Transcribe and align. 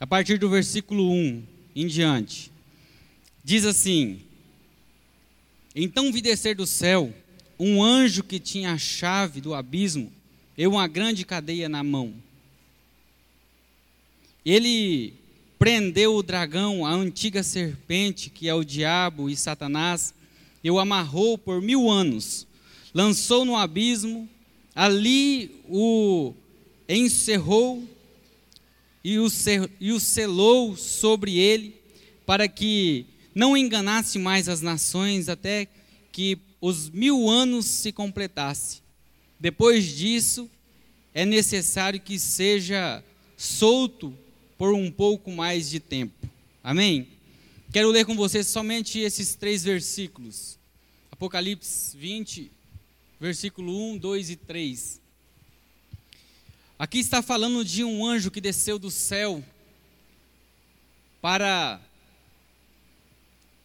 a 0.00 0.06
partir 0.06 0.38
do 0.38 0.48
versículo 0.48 1.12
1 1.12 1.42
em 1.76 1.86
diante. 1.86 2.50
Diz 3.44 3.66
assim: 3.66 4.22
Então 5.76 6.10
vi 6.10 6.22
descer 6.22 6.56
do 6.56 6.66
céu 6.66 7.12
um 7.58 7.82
anjo 7.82 8.24
que 8.24 8.40
tinha 8.40 8.72
a 8.72 8.78
chave 8.78 9.42
do 9.42 9.54
abismo 9.54 10.10
e 10.56 10.66
uma 10.66 10.88
grande 10.88 11.26
cadeia 11.26 11.68
na 11.68 11.84
mão. 11.84 12.14
Ele 14.44 15.12
prendeu 15.58 16.16
o 16.16 16.22
dragão, 16.22 16.86
a 16.86 16.92
antiga 16.92 17.42
serpente, 17.42 18.30
que 18.30 18.48
é 18.48 18.54
o 18.54 18.64
diabo 18.64 19.28
e 19.28 19.36
Satanás, 19.36 20.14
e 20.64 20.70
o 20.70 20.78
amarrou 20.78 21.36
por 21.36 21.60
mil 21.60 21.90
anos, 21.90 22.46
lançou 22.94 23.44
no 23.44 23.54
abismo, 23.54 24.26
ali 24.74 25.62
o 25.68 26.32
encerrou 26.88 27.86
e 29.02 29.18
o, 29.18 30.00
selou 30.00 30.76
sobre 30.76 31.38
ele, 31.38 31.74
para 32.26 32.46
que 32.46 33.06
não 33.34 33.56
enganasse 33.56 34.18
mais 34.18 34.48
as 34.48 34.60
nações, 34.60 35.28
até 35.28 35.66
que 36.12 36.38
os 36.60 36.90
mil 36.90 37.28
anos 37.28 37.66
se 37.66 37.92
completasse. 37.92 38.82
Depois 39.38 39.86
disso, 39.86 40.50
é 41.14 41.24
necessário 41.24 42.00
que 42.00 42.18
seja 42.18 43.02
solto 43.36 44.14
por 44.58 44.74
um 44.74 44.90
pouco 44.90 45.30
mais 45.30 45.70
de 45.70 45.80
tempo. 45.80 46.28
Amém? 46.62 47.08
Quero 47.72 47.88
ler 47.88 48.04
com 48.04 48.14
vocês 48.14 48.46
somente 48.46 48.98
esses 48.98 49.34
três 49.34 49.64
versículos. 49.64 50.58
Apocalipse 51.10 51.96
20, 51.96 52.50
versículo 53.18 53.92
1, 53.92 53.98
2 53.98 54.30
e 54.30 54.36
3. 54.36 54.99
Aqui 56.80 56.98
está 56.98 57.20
falando 57.20 57.62
de 57.62 57.84
um 57.84 58.06
anjo 58.06 58.30
que 58.30 58.40
desceu 58.40 58.78
do 58.78 58.90
céu 58.90 59.44
para 61.20 61.78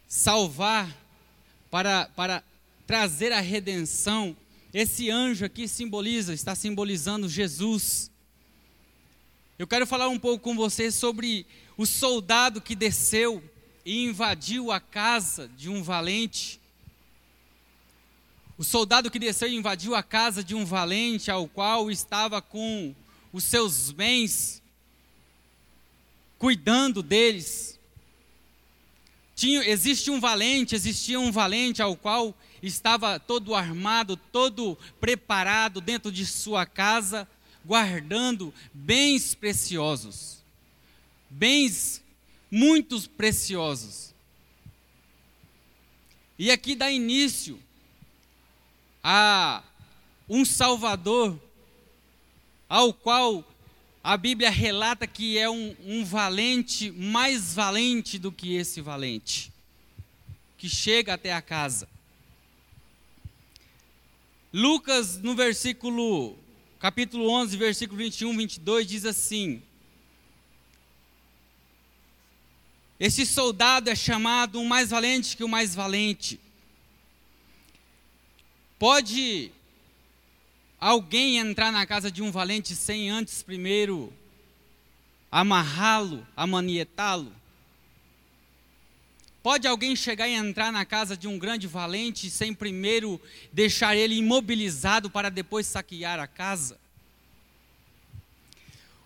salvar, 0.06 0.94
para, 1.72 2.10
para 2.14 2.44
trazer 2.86 3.32
a 3.32 3.40
redenção. 3.40 4.36
Esse 4.74 5.10
anjo 5.10 5.46
aqui 5.46 5.66
simboliza, 5.66 6.34
está 6.34 6.56
simbolizando 6.56 7.30
Jesus. 7.30 8.12
Eu 9.58 9.66
quero 9.66 9.88
falar 9.88 10.10
um 10.10 10.20
pouco 10.20 10.44
com 10.44 10.54
você 10.54 10.92
sobre 10.92 11.48
o 11.78 11.86
soldado 11.86 12.60
que 12.60 12.76
desceu 12.76 13.42
e 13.86 14.04
invadiu 14.04 14.74
a 14.74 14.82
casa 14.82 15.48
de 15.56 15.70
um 15.70 15.82
valente. 15.82 16.60
O 18.58 18.64
soldado 18.66 19.10
que 19.10 19.20
desceu 19.20 19.48
e 19.48 19.56
invadiu 19.56 19.96
a 19.96 20.04
casa 20.04 20.44
de 20.44 20.54
um 20.54 20.66
valente, 20.66 21.32
ao 21.32 21.48
qual 21.48 21.90
estava 21.90 22.42
com 22.42 22.94
os 23.36 23.44
seus 23.44 23.92
bens, 23.92 24.64
cuidando 26.40 27.04
deles. 27.04 27.78
Tinha, 29.36 29.62
existe 29.68 30.10
um 30.10 30.22
valente, 30.22 30.74
existia 30.74 31.20
um 31.20 31.34
valente 31.34 31.82
ao 31.82 31.98
qual 31.98 32.34
estava 32.64 33.20
todo 33.20 33.54
armado, 33.54 34.16
todo 34.16 34.78
preparado 35.02 35.82
dentro 35.82 36.14
de 36.14 36.26
sua 36.26 36.66
casa, 36.66 37.28
guardando 37.66 38.54
bens 38.74 39.36
preciosos, 39.36 40.42
bens 41.30 42.02
muito 42.50 43.10
preciosos. 43.10 44.16
E 46.40 46.50
aqui 46.50 46.74
dá 46.74 46.90
início 46.90 47.62
a 49.04 49.62
um 50.30 50.46
Salvador, 50.46 51.38
ao 52.68 52.94
qual 52.94 53.44
a 54.04 54.18
Bíblia 54.18 54.50
relata 54.50 55.08
que 55.08 55.38
é 55.38 55.50
um, 55.50 55.76
um 55.86 56.06
valente 56.06 56.92
mais 56.92 57.54
valente 57.54 58.20
do 58.20 58.32
que 58.32 58.56
esse 58.56 58.82
valente, 58.82 59.52
que 60.58 60.70
chega 60.70 61.14
até 61.14 61.34
a 61.34 61.42
casa. 61.42 61.88
Lucas, 64.54 65.18
no 65.18 65.36
versículo 65.36 66.38
capítulo 66.80 67.30
11, 67.30 67.58
versículo 67.58 67.98
21, 67.98 68.38
22, 68.38 68.88
diz 68.88 69.06
assim: 69.06 69.62
Esse 73.00 73.26
soldado 73.26 73.90
é 73.90 73.96
chamado 73.96 74.60
um 74.60 74.66
mais 74.66 74.92
valente 74.92 75.36
que 75.36 75.44
o 75.44 75.50
mais 75.50 75.76
valente. 75.76 76.40
Pode 78.78 79.52
alguém 80.86 81.40
entrar 81.40 81.72
na 81.72 81.84
casa 81.84 82.12
de 82.12 82.22
um 82.22 82.32
valente 82.32 82.76
sem 82.76 83.10
antes 83.10 83.42
primeiro 83.42 84.14
amarrá-lo, 85.32 86.26
amanietá-lo? 86.38 87.34
Pode 89.42 89.68
alguém 89.68 89.96
chegar 89.96 90.28
e 90.28 90.34
entrar 90.34 90.72
na 90.72 90.86
casa 90.86 91.18
de 91.18 91.28
um 91.28 91.40
grande 91.40 91.66
valente 91.66 92.30
sem 92.30 92.54
primeiro 92.54 93.20
deixar 93.52 93.96
ele 93.98 94.14
imobilizado 94.14 95.10
para 95.10 95.32
depois 95.32 95.66
saquear 95.66 96.20
a 96.20 96.28
casa? 96.28 96.80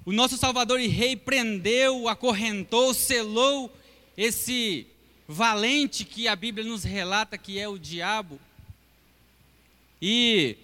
O 0.03 0.11
nosso 0.11 0.35
Salvador 0.35 0.81
e 0.81 0.87
Rei 0.87 1.15
prendeu, 1.15 2.09
acorrentou, 2.09 2.93
selou 2.93 3.73
esse 4.17 4.85
valente 5.25 6.03
que 6.03 6.27
a 6.27 6.35
Bíblia 6.35 6.65
nos 6.65 6.83
relata 6.83 7.37
que 7.37 7.57
é 7.57 7.69
o 7.69 7.79
diabo 7.79 8.37
e 10.01 10.57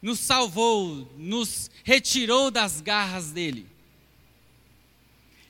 nos 0.00 0.20
salvou, 0.20 1.10
nos 1.16 1.70
retirou 1.84 2.50
das 2.50 2.80
garras 2.80 3.30
dele. 3.30 3.66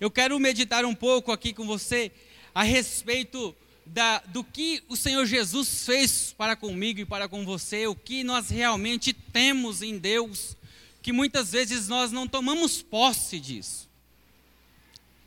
Eu 0.00 0.10
quero 0.10 0.38
meditar 0.38 0.84
um 0.84 0.94
pouco 0.94 1.32
aqui 1.32 1.53
com 1.53 1.66
você 1.66 2.10
a 2.54 2.62
respeito 2.62 3.54
da, 3.84 4.19
do 4.20 4.44
que 4.44 4.82
o 4.88 4.97
Senhor 4.97 5.26
Jesus 5.26 5.84
fez 5.84 6.34
para 6.37 6.54
comigo 6.54 7.00
e 7.00 7.04
para 7.04 7.28
com 7.28 7.44
você, 7.44 7.87
o 7.87 7.94
que 7.94 8.22
nós 8.22 8.48
realmente 8.48 9.12
temos 9.12 9.82
em 9.82 9.98
Deus, 9.98 10.56
que 11.03 11.12
muitas 11.12 11.53
vezes 11.53 11.88
nós 11.88 12.12
não 12.12 12.26
tomamos 12.26 12.82
posse 12.82 13.41
disso. 13.41 13.88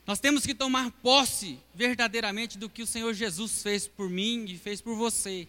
Nós 0.06 0.20
temos 0.20 0.46
que 0.46 0.54
tomar 0.54 0.92
posse 0.92 1.58
verdadeiramente 1.74 2.58
do 2.58 2.70
que 2.70 2.82
o 2.82 2.88
Senhor 2.88 3.14
Jesus 3.14 3.62
fez 3.62 3.88
por 3.88 4.10
mim 4.10 4.46
e 4.48 4.58
fez 4.58 4.82
por 4.82 4.96
você. 4.96 5.48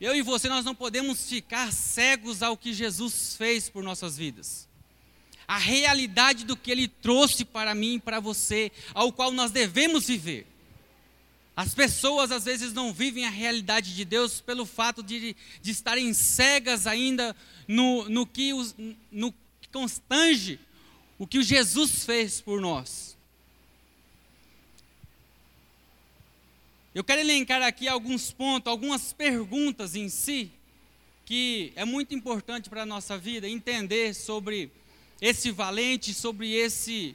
Eu 0.00 0.14
e 0.14 0.22
você, 0.22 0.48
nós 0.48 0.64
não 0.64 0.74
podemos 0.74 1.28
ficar 1.28 1.72
cegos 1.72 2.42
ao 2.42 2.56
que 2.56 2.72
Jesus 2.72 3.34
fez 3.36 3.68
por 3.68 3.82
nossas 3.82 4.16
vidas 4.16 4.68
a 5.48 5.56
realidade 5.56 6.44
do 6.44 6.54
que 6.54 6.70
Ele 6.70 6.86
trouxe 6.86 7.42
para 7.42 7.74
mim 7.74 7.94
e 7.94 8.00
para 8.00 8.20
você, 8.20 8.70
ao 8.92 9.10
qual 9.10 9.32
nós 9.32 9.50
devemos 9.50 10.06
viver. 10.06 10.46
As 11.56 11.74
pessoas 11.74 12.30
às 12.30 12.44
vezes 12.44 12.74
não 12.74 12.92
vivem 12.92 13.24
a 13.24 13.30
realidade 13.30 13.96
de 13.96 14.04
Deus 14.04 14.42
pelo 14.42 14.66
fato 14.66 15.02
de, 15.02 15.34
de 15.62 15.70
estarem 15.70 16.12
cegas 16.12 16.86
ainda 16.86 17.34
no, 17.66 18.08
no, 18.10 18.26
que 18.26 18.52
os, 18.52 18.76
no 19.10 19.32
que 19.60 19.68
constange 19.72 20.60
o 21.18 21.26
que 21.26 21.42
Jesus 21.42 22.04
fez 22.04 22.40
por 22.42 22.60
nós. 22.60 23.16
Eu 26.94 27.04
quero 27.04 27.20
elencar 27.20 27.62
aqui 27.62 27.86
alguns 27.86 28.32
pontos, 28.32 28.70
algumas 28.70 29.12
perguntas 29.12 29.94
em 29.94 30.08
si, 30.08 30.50
que 31.24 31.72
é 31.76 31.84
muito 31.84 32.14
importante 32.14 32.70
para 32.70 32.82
a 32.82 32.86
nossa 32.86 33.18
vida 33.18 33.48
entender 33.48 34.14
sobre 34.14 34.70
esse 35.20 35.50
valente, 35.50 36.14
sobre 36.14 36.54
esse 36.54 37.14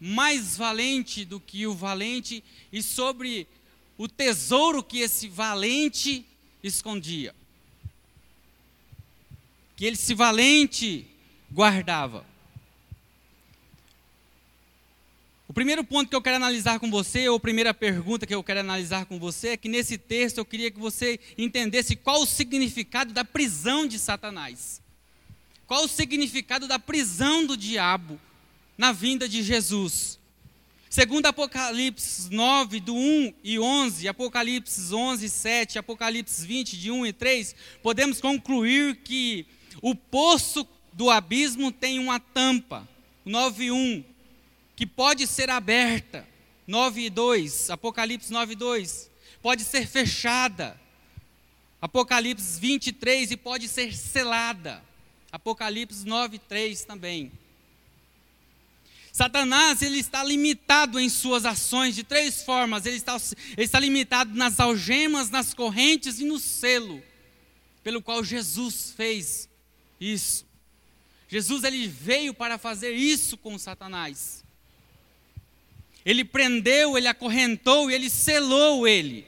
mais 0.00 0.56
valente 0.56 1.24
do 1.24 1.40
que 1.40 1.66
o 1.66 1.74
valente 1.74 2.44
e 2.72 2.80
sobre 2.80 3.48
o 3.96 4.06
tesouro 4.06 4.82
que 4.82 5.00
esse 5.00 5.26
valente 5.26 6.24
escondia. 6.62 7.34
Que 9.76 9.86
esse 9.86 10.14
valente 10.14 11.06
guardava. 11.50 12.24
O 15.48 15.52
primeiro 15.54 15.82
ponto 15.82 16.10
que 16.10 16.14
eu 16.14 16.20
quero 16.20 16.36
analisar 16.36 16.78
com 16.78 16.90
você, 16.90 17.26
ou 17.26 17.38
a 17.38 17.40
primeira 17.40 17.72
pergunta 17.72 18.26
que 18.26 18.34
eu 18.34 18.44
quero 18.44 18.60
analisar 18.60 19.06
com 19.06 19.18
você, 19.18 19.48
é 19.48 19.56
que 19.56 19.66
nesse 19.66 19.96
texto 19.96 20.36
eu 20.36 20.44
queria 20.44 20.70
que 20.70 20.78
você 20.78 21.18
entendesse 21.38 21.96
qual 21.96 22.20
o 22.20 22.26
significado 22.26 23.14
da 23.14 23.24
prisão 23.24 23.86
de 23.86 23.98
Satanás. 23.98 24.82
Qual 25.66 25.84
o 25.84 25.88
significado 25.88 26.68
da 26.68 26.78
prisão 26.78 27.46
do 27.46 27.56
diabo 27.56 28.20
na 28.76 28.92
vinda 28.92 29.26
de 29.26 29.42
Jesus? 29.42 30.18
Segundo 30.90 31.24
Apocalipse 31.24 32.30
9, 32.30 32.80
do 32.80 32.94
1 32.94 33.32
e 33.42 33.58
11, 33.58 34.06
Apocalipse 34.06 34.94
11, 34.94 35.30
7, 35.30 35.78
Apocalipse 35.78 36.46
20, 36.46 36.76
de 36.76 36.90
1 36.90 37.06
e 37.06 37.12
3, 37.14 37.54
podemos 37.82 38.20
concluir 38.20 38.96
que 38.96 39.46
o 39.80 39.94
poço 39.94 40.68
do 40.92 41.08
abismo 41.08 41.72
tem 41.72 41.98
uma 41.98 42.20
tampa, 42.20 42.86
9 43.24 43.64
e 43.64 43.70
1, 43.70 44.04
que 44.78 44.86
pode 44.86 45.26
ser 45.26 45.50
aberta, 45.50 46.24
9 46.64 47.06
e 47.06 47.10
2, 47.10 47.68
Apocalipse 47.70 48.32
9 48.32 48.52
e 48.52 48.54
2, 48.54 49.10
pode 49.42 49.64
ser 49.64 49.88
fechada, 49.88 50.80
Apocalipse 51.82 52.60
23, 52.60 53.32
e 53.32 53.36
pode 53.36 53.66
ser 53.66 53.92
selada. 53.92 54.80
Apocalipse 55.32 56.06
9, 56.06 56.38
3 56.38 56.84
também. 56.84 57.32
Satanás 59.12 59.82
ele 59.82 59.98
está 59.98 60.22
limitado 60.22 61.00
em 61.00 61.08
suas 61.08 61.44
ações 61.44 61.96
de 61.96 62.04
três 62.04 62.44
formas. 62.44 62.86
Ele 62.86 62.98
está, 62.98 63.16
ele 63.56 63.64
está 63.64 63.80
limitado 63.80 64.32
nas 64.32 64.60
algemas, 64.60 65.28
nas 65.28 65.52
correntes 65.52 66.20
e 66.20 66.24
no 66.24 66.38
selo, 66.38 67.02
pelo 67.82 68.00
qual 68.00 68.22
Jesus 68.22 68.94
fez 68.96 69.48
isso. 70.00 70.46
Jesus 71.26 71.64
ele 71.64 71.88
veio 71.88 72.32
para 72.32 72.56
fazer 72.58 72.92
isso 72.92 73.36
com 73.36 73.58
Satanás. 73.58 74.46
Ele 76.08 76.24
prendeu, 76.24 76.96
ele 76.96 77.06
acorrentou, 77.06 77.90
ele 77.90 78.08
selou 78.08 78.88
ele. 78.88 79.26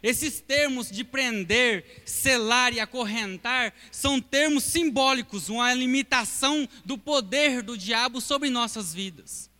Esses 0.00 0.38
termos 0.38 0.88
de 0.88 1.02
prender, 1.02 2.04
selar 2.04 2.72
e 2.72 2.78
acorrentar 2.78 3.74
são 3.90 4.20
termos 4.20 4.62
simbólicos, 4.62 5.48
uma 5.48 5.74
limitação 5.74 6.68
do 6.84 6.96
poder 6.96 7.60
do 7.60 7.76
diabo 7.76 8.20
sobre 8.20 8.50
nossas 8.50 8.94
vidas. 8.94 9.50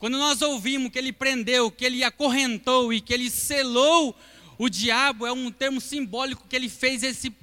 Quando 0.00 0.18
nós 0.18 0.42
ouvimos 0.42 0.90
que 0.90 0.98
ele 0.98 1.12
prendeu, 1.12 1.70
que 1.70 1.84
ele 1.84 2.02
acorrentou 2.02 2.92
e 2.92 3.00
que 3.00 3.14
ele 3.14 3.30
selou 3.30 4.18
o 4.62 4.68
diabo, 4.68 5.26
é 5.26 5.32
um 5.32 5.50
termo 5.50 5.80
simbólico 5.80 6.46
que 6.46 6.54
ele 6.54 6.68
fez 6.68 7.02
esse, 7.02 7.34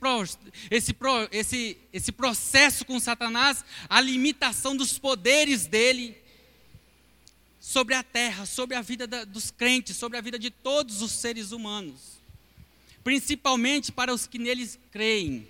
esse, 0.70 0.96
esse, 1.32 1.78
esse 1.92 2.12
processo 2.12 2.86
com 2.86 3.00
Satanás, 3.00 3.66
a 3.90 4.00
limitação 4.00 4.78
dos 4.78 5.00
poderes 5.00 5.66
dele 5.66 6.16
sobre 7.60 7.96
a 7.96 8.04
terra, 8.04 8.46
sobre 8.46 8.76
a 8.76 8.84
vida 8.84 9.08
da, 9.08 9.26
dos 9.26 9.50
crentes, 9.50 9.98
sobre 9.98 10.16
a 10.16 10.22
vida 10.22 10.38
de 10.38 10.52
todos 10.52 11.02
os 11.02 11.12
seres 11.12 11.52
humanos, 11.52 12.20
principalmente 13.04 13.92
para 13.92 14.14
os 14.14 14.28
que 14.28 14.38
neles 14.38 14.78
creem. 14.92 15.48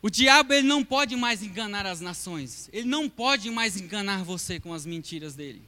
O 0.00 0.08
diabo 0.08 0.54
ele 0.54 0.68
não 0.68 0.84
pode 0.84 1.16
mais 1.16 1.42
enganar 1.42 1.86
as 1.86 2.00
nações, 2.00 2.70
ele 2.72 2.86
não 2.86 3.08
pode 3.08 3.50
mais 3.50 3.76
enganar 3.76 4.22
você 4.22 4.60
com 4.60 4.72
as 4.72 4.86
mentiras 4.86 5.34
dele. 5.34 5.67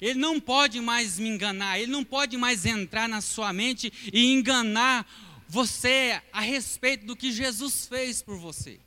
Ele 0.00 0.18
não 0.18 0.40
pode 0.40 0.80
mais 0.80 1.18
me 1.18 1.28
enganar, 1.28 1.78
ele 1.78 1.92
não 1.92 2.04
pode 2.04 2.36
mais 2.36 2.64
entrar 2.64 3.08
na 3.08 3.20
sua 3.20 3.52
mente 3.52 3.92
e 4.12 4.32
enganar 4.32 5.06
você 5.48 6.20
a 6.32 6.40
respeito 6.40 7.06
do 7.06 7.16
que 7.16 7.32
Jesus 7.32 7.86
fez 7.86 8.22
por 8.22 8.38
você 8.38 8.80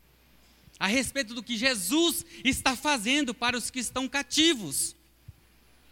a 0.83 0.87
respeito 0.87 1.33
do 1.33 1.41
que 1.41 1.55
Jesus 1.55 2.25
está 2.43 2.75
fazendo 2.75 3.33
para 3.33 3.57
os 3.57 3.69
que 3.69 3.79
estão 3.79 4.05
cativos. 4.05 4.93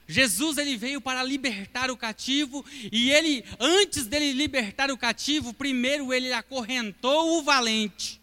Jesus 0.06 0.58
ele 0.58 0.76
veio 0.76 1.00
para 1.00 1.24
libertar 1.24 1.90
o 1.90 1.96
cativo 1.96 2.66
e 2.92 3.10
ele 3.10 3.46
antes 3.58 4.06
dele 4.06 4.34
libertar 4.34 4.92
o 4.92 4.98
cativo, 4.98 5.54
primeiro 5.54 6.14
ele 6.14 6.34
acorrentou 6.34 7.38
o 7.38 7.42
valente. 7.42 8.20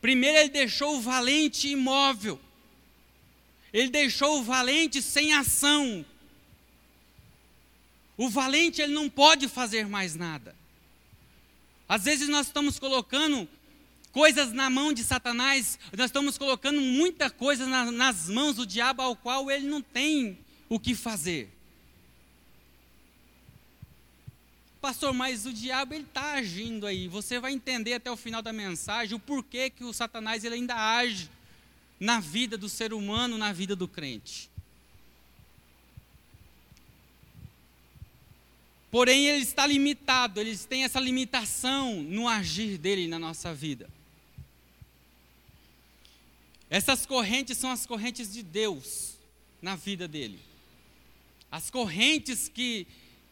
Primeiro 0.00 0.38
ele 0.38 0.48
deixou 0.48 0.96
o 0.96 1.00
valente 1.00 1.68
imóvel. 1.68 2.40
Ele 3.72 3.88
deixou 3.88 4.40
o 4.40 4.42
valente 4.42 5.00
sem 5.00 5.32
ação. 5.32 6.04
O 8.16 8.28
valente 8.28 8.82
ele 8.82 8.92
não 8.92 9.08
pode 9.08 9.48
fazer 9.48 9.86
mais 9.86 10.14
nada. 10.14 10.54
Às 11.88 12.04
vezes 12.04 12.28
nós 12.28 12.46
estamos 12.46 12.78
colocando 12.78 13.48
coisas 14.12 14.52
na 14.52 14.68
mão 14.68 14.92
de 14.92 15.02
Satanás, 15.04 15.78
nós 15.96 16.06
estamos 16.06 16.36
colocando 16.36 16.80
muita 16.80 17.30
coisa 17.30 17.66
na, 17.66 17.90
nas 17.90 18.28
mãos 18.28 18.56
do 18.56 18.66
diabo 18.66 19.02
ao 19.02 19.16
qual 19.16 19.50
ele 19.50 19.66
não 19.66 19.80
tem 19.80 20.38
o 20.68 20.78
que 20.78 20.94
fazer. 20.94 21.48
Pastor, 24.80 25.12
mas 25.12 25.46
o 25.46 25.52
diabo 25.52 25.94
ele 25.94 26.04
está 26.04 26.32
agindo 26.32 26.86
aí. 26.86 27.06
Você 27.06 27.38
vai 27.38 27.52
entender 27.52 27.94
até 27.94 28.10
o 28.10 28.16
final 28.16 28.40
da 28.40 28.52
mensagem 28.52 29.14
o 29.14 29.20
porquê 29.20 29.68
que 29.68 29.84
o 29.84 29.92
Satanás 29.92 30.42
ele 30.42 30.54
ainda 30.54 30.74
age 30.74 31.30
na 32.00 32.18
vida 32.18 32.56
do 32.56 32.68
ser 32.68 32.94
humano, 32.94 33.36
na 33.36 33.52
vida 33.52 33.76
do 33.76 33.86
crente. 33.86 34.50
Porém, 38.90 39.26
ele 39.26 39.42
está 39.42 39.66
limitado, 39.66 40.40
ele 40.40 40.56
tem 40.56 40.82
essa 40.82 40.98
limitação 40.98 42.02
no 42.02 42.26
agir 42.26 42.76
dele 42.78 43.06
na 43.06 43.18
nossa 43.18 43.54
vida. 43.54 43.88
Essas 46.68 47.04
correntes 47.04 47.58
são 47.58 47.70
as 47.70 47.86
correntes 47.86 48.32
de 48.32 48.42
Deus 48.42 49.16
na 49.60 49.76
vida 49.76 50.08
dele. 50.08 50.40
As 51.50 51.68
correntes 51.68 52.48
que, 52.48 52.86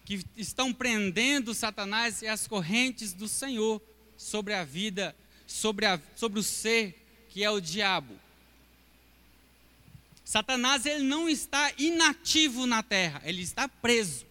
que 0.04 0.24
estão 0.36 0.72
prendendo 0.72 1.54
Satanás 1.54 2.22
é 2.22 2.28
as 2.28 2.46
correntes 2.46 3.12
do 3.12 3.28
Senhor 3.28 3.80
sobre 4.16 4.54
a 4.54 4.64
vida, 4.64 5.14
sobre, 5.46 5.86
a, 5.86 6.00
sobre 6.14 6.38
o 6.38 6.42
ser 6.42 7.26
que 7.30 7.42
é 7.42 7.50
o 7.50 7.60
diabo. 7.60 8.27
Satanás 10.28 10.84
ele 10.84 11.04
não 11.04 11.26
está 11.26 11.72
inativo 11.78 12.66
na 12.66 12.82
terra, 12.82 13.22
ele 13.24 13.40
está 13.40 13.66
preso. 13.66 14.26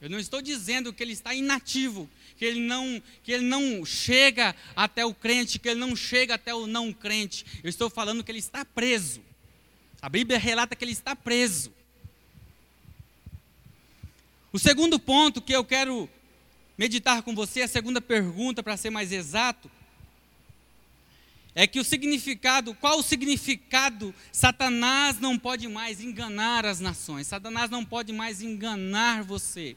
Eu 0.00 0.08
não 0.08 0.20
estou 0.20 0.40
dizendo 0.40 0.92
que 0.92 1.02
ele 1.02 1.14
está 1.14 1.34
inativo, 1.34 2.08
que 2.36 2.44
ele 2.44 2.60
não, 2.60 3.02
que 3.24 3.32
ele 3.32 3.44
não 3.44 3.84
chega 3.84 4.54
até 4.76 5.04
o 5.04 5.12
crente, 5.12 5.58
que 5.58 5.68
ele 5.68 5.80
não 5.80 5.96
chega 5.96 6.36
até 6.36 6.54
o 6.54 6.68
não 6.68 6.92
crente. 6.92 7.44
Eu 7.60 7.68
estou 7.68 7.90
falando 7.90 8.22
que 8.22 8.30
ele 8.30 8.38
está 8.38 8.64
preso. 8.64 9.20
A 10.00 10.08
Bíblia 10.08 10.38
relata 10.38 10.76
que 10.76 10.84
ele 10.84 10.92
está 10.92 11.16
preso. 11.16 11.72
O 14.52 14.60
segundo 14.60 15.00
ponto 15.00 15.42
que 15.42 15.52
eu 15.52 15.64
quero 15.64 16.08
meditar 16.78 17.22
com 17.22 17.34
você, 17.34 17.62
a 17.62 17.68
segunda 17.68 18.00
pergunta, 18.00 18.62
para 18.62 18.76
ser 18.76 18.90
mais 18.90 19.10
exato, 19.10 19.68
é 21.58 21.66
que 21.66 21.80
o 21.80 21.84
significado, 21.84 22.72
qual 22.72 23.00
o 23.00 23.02
significado? 23.02 24.14
Satanás 24.30 25.18
não 25.18 25.36
pode 25.36 25.66
mais 25.66 26.00
enganar 26.00 26.64
as 26.64 26.78
nações, 26.78 27.26
Satanás 27.26 27.68
não 27.68 27.84
pode 27.84 28.12
mais 28.12 28.40
enganar 28.40 29.24
você. 29.24 29.74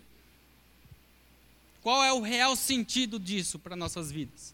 Qual 1.81 2.03
é 2.03 2.13
o 2.13 2.21
real 2.21 2.55
sentido 2.55 3.17
disso 3.17 3.57
para 3.57 3.75
nossas 3.75 4.11
vidas? 4.11 4.53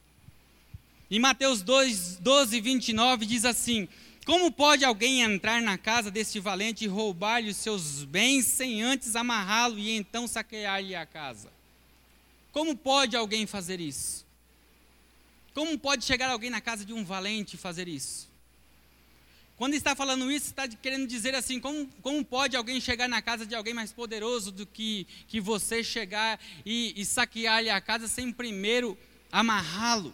Em 1.12 1.19
Mateus 1.19 1.62
2, 1.62 2.19
12, 2.21 2.62
29 2.62 3.25
diz 3.25 3.44
assim: 3.44 3.89
Como 4.25 4.50
pode 4.50 4.85
alguém 4.85 5.19
entrar 5.19 5.62
na 5.62 5.77
casa 5.77 6.09
deste 6.09 6.39
valente 6.39 6.85
e 6.85 6.88
roubar-lhe 6.88 7.50
os 7.50 7.57
seus 7.57 8.06
bens 8.06 8.45
sem 8.45 8.81
antes 8.81 9.18
amarrá-lo 9.18 9.77
e 9.77 9.91
então 9.91 10.30
saquear-lhe 10.30 10.95
a 10.95 11.06
casa? 11.06 11.51
Como 12.53 12.73
pode 12.73 13.18
alguém 13.18 13.45
fazer 13.45 13.81
isso? 13.81 14.26
Como 15.57 15.75
pode 15.75 16.06
chegar 16.06 16.30
alguém 16.30 16.52
na 16.52 16.61
casa 16.61 16.85
de 16.85 16.94
um 16.94 17.04
valente 17.04 17.56
e 17.56 17.57
fazer 17.57 17.87
isso? 17.87 18.30
Quando 19.56 19.73
está 19.73 19.95
falando 19.95 20.31
isso, 20.31 20.45
está 20.45 20.68
querendo 20.68 21.07
dizer 21.07 21.33
assim: 21.33 21.59
como, 21.59 21.87
como 22.04 22.23
pode 22.23 22.56
alguém 22.56 22.80
chegar 22.80 23.09
na 23.09 23.23
casa 23.23 23.44
de 23.44 23.56
alguém 23.56 23.73
mais 23.73 23.92
poderoso 23.92 24.52
do 24.52 24.68
que, 24.68 25.07
que 25.28 25.42
você 25.42 25.83
chegar 25.83 26.40
e, 26.64 26.94
e 26.95 27.04
saquear-lhe 27.04 27.71
a 27.71 27.81
casa 27.81 28.07
sem 28.07 28.31
primeiro 28.31 28.95
amarrá-lo? 29.31 30.14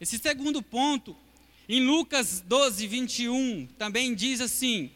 Esse 0.00 0.18
segundo 0.18 0.62
ponto, 0.62 1.14
em 1.68 1.84
Lucas 1.84 2.40
12, 2.40 2.86
21, 2.86 3.66
também 3.76 4.14
diz 4.14 4.40
assim: 4.40 4.90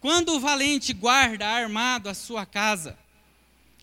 Quando 0.00 0.30
o 0.30 0.40
valente 0.40 0.94
guarda 0.94 1.46
armado 1.46 2.08
a 2.08 2.14
sua 2.14 2.46
casa, 2.46 2.98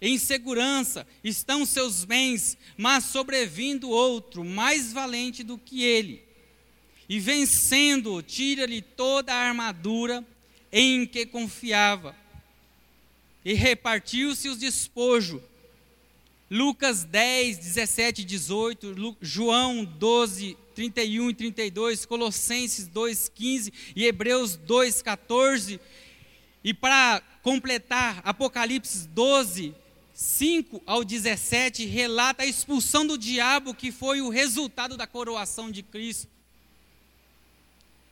em 0.02 0.18
segurança 0.18 1.06
estão 1.24 1.66
seus 1.66 2.04
bens, 2.04 2.58
mas 2.76 3.06
sobrevindo 3.06 3.90
outro, 3.90 4.44
mais 4.44 4.92
valente 4.92 5.44
do 5.44 5.58
que 5.58 5.84
ele 5.84 6.32
e 7.12 7.20
vencendo, 7.20 8.22
tira-lhe 8.22 8.82
toda 8.82 9.34
a 9.34 9.50
armadura 9.50 10.26
em 10.72 11.06
que 11.06 11.26
confiava, 11.26 12.16
e 13.44 13.54
repartiu-se 13.54 14.48
os 14.48 14.58
despojos. 14.58 15.42
Lucas 16.50 17.04
10, 17.04 17.58
17 17.58 18.22
e 18.22 18.24
18, 18.24 19.18
João 19.20 19.84
12, 19.84 20.58
31 20.74 21.32
e 21.32 21.34
32, 21.34 22.06
Colossenses 22.06 22.88
2, 22.88 23.28
15 23.28 23.74
e 23.94 24.06
Hebreus 24.06 24.56
2, 24.56 25.02
14. 25.02 25.82
E 26.64 26.74
para 26.74 27.22
completar, 27.44 28.22
Apocalipse 28.24 29.06
12, 29.10 29.76
5 30.14 30.82
ao 30.86 31.04
17, 31.04 31.86
relata 31.86 32.44
a 32.44 32.46
expulsão 32.46 33.06
do 33.06 33.18
diabo, 33.18 33.74
que 33.74 33.92
foi 33.92 34.22
o 34.22 34.30
resultado 34.30 34.98
da 34.98 35.08
coroação 35.08 35.72
de 35.72 35.82
Cristo. 35.82 36.30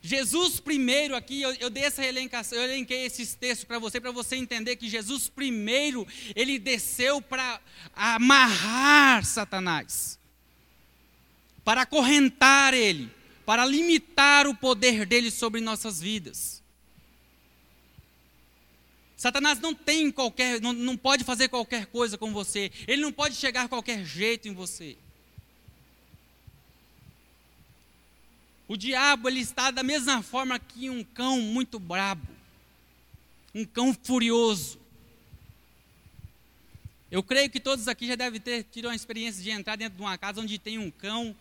Jesus 0.02 0.58
primeiro 0.58 1.14
aqui, 1.14 1.42
eu, 1.42 1.52
eu 1.54 1.68
dei 1.68 1.84
essa 1.84 2.04
elencação, 2.04 2.56
eu 2.56 2.64
elenquei 2.64 3.04
esses 3.04 3.34
textos 3.34 3.64
para 3.66 3.78
você, 3.78 4.00
para 4.00 4.10
você 4.10 4.34
entender 4.36 4.76
que 4.76 4.88
Jesus 4.88 5.28
primeiro, 5.28 6.06
ele 6.34 6.58
desceu 6.58 7.20
para 7.20 7.60
amarrar 7.94 9.24
Satanás, 9.24 10.18
para 11.62 11.82
acorrentar 11.82 12.72
ele, 12.72 13.10
para 13.44 13.66
limitar 13.66 14.46
o 14.46 14.54
poder 14.54 15.04
dele 15.04 15.30
sobre 15.30 15.60
nossas 15.60 16.00
vidas. 16.00 16.59
Satanás 19.20 19.60
não 19.60 19.74
tem 19.74 20.10
qualquer, 20.10 20.62
não, 20.62 20.72
não 20.72 20.96
pode 20.96 21.24
fazer 21.24 21.50
qualquer 21.50 21.84
coisa 21.84 22.16
com 22.16 22.32
você. 22.32 22.72
Ele 22.88 23.02
não 23.02 23.12
pode 23.12 23.34
chegar 23.34 23.68
qualquer 23.68 24.02
jeito 24.02 24.48
em 24.48 24.54
você. 24.54 24.96
O 28.66 28.78
diabo 28.78 29.28
ele 29.28 29.40
está 29.40 29.70
da 29.70 29.82
mesma 29.82 30.22
forma 30.22 30.58
que 30.58 30.88
um 30.88 31.04
cão 31.04 31.38
muito 31.38 31.78
brabo, 31.78 32.26
um 33.54 33.62
cão 33.62 33.92
furioso. 33.92 34.80
Eu 37.10 37.22
creio 37.22 37.50
que 37.50 37.60
todos 37.60 37.88
aqui 37.88 38.06
já 38.06 38.14
devem 38.14 38.40
ter 38.40 38.64
tido 38.72 38.86
uma 38.86 38.96
experiência 38.96 39.42
de 39.42 39.50
entrar 39.50 39.76
dentro 39.76 39.96
de 39.96 40.02
uma 40.02 40.16
casa 40.16 40.40
onde 40.40 40.58
tem 40.58 40.78
um 40.78 40.90
cão, 40.90 41.36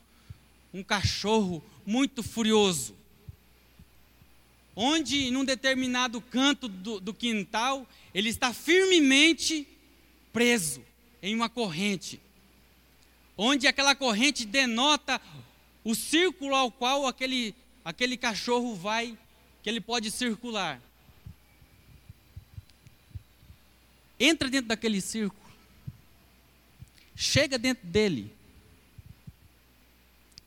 um 0.74 0.84
cachorro 0.84 1.64
muito 1.86 2.24
furioso. 2.24 2.94
Onde, 4.82 5.30
num 5.30 5.44
determinado 5.44 6.22
canto 6.22 6.70
do, 6.70 7.02
do 7.02 7.14
quintal, 7.14 7.86
ele 8.14 8.30
está 8.30 8.54
firmemente 8.54 9.68
preso 10.32 10.82
em 11.22 11.36
uma 11.36 11.50
corrente. 11.50 12.18
Onde 13.38 13.68
aquela 13.68 13.94
corrente 13.94 14.46
denota 14.46 15.20
o 15.84 15.94
círculo 15.94 16.56
ao 16.56 16.72
qual 16.72 17.06
aquele, 17.06 17.54
aquele 17.84 18.16
cachorro 18.16 18.74
vai, 18.74 19.18
que 19.62 19.70
ele 19.70 19.82
pode 19.82 20.10
circular. 20.10 20.82
Entra 24.18 24.48
dentro 24.48 24.70
daquele 24.70 25.02
círculo, 25.02 25.52
chega 27.18 27.58
dentro 27.58 27.86
dele, 27.86 28.32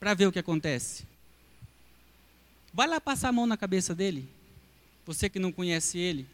para 0.00 0.14
ver 0.14 0.26
o 0.26 0.32
que 0.32 0.38
acontece. 0.38 1.11
Vai 2.72 2.86
lá 2.86 3.00
passar 3.00 3.28
a 3.28 3.32
mão 3.32 3.46
na 3.46 3.56
cabeça 3.56 3.94
dele, 3.94 4.28
você 5.04 5.28
que 5.28 5.38
não 5.38 5.52
conhece 5.52 5.98
ele. 5.98 6.26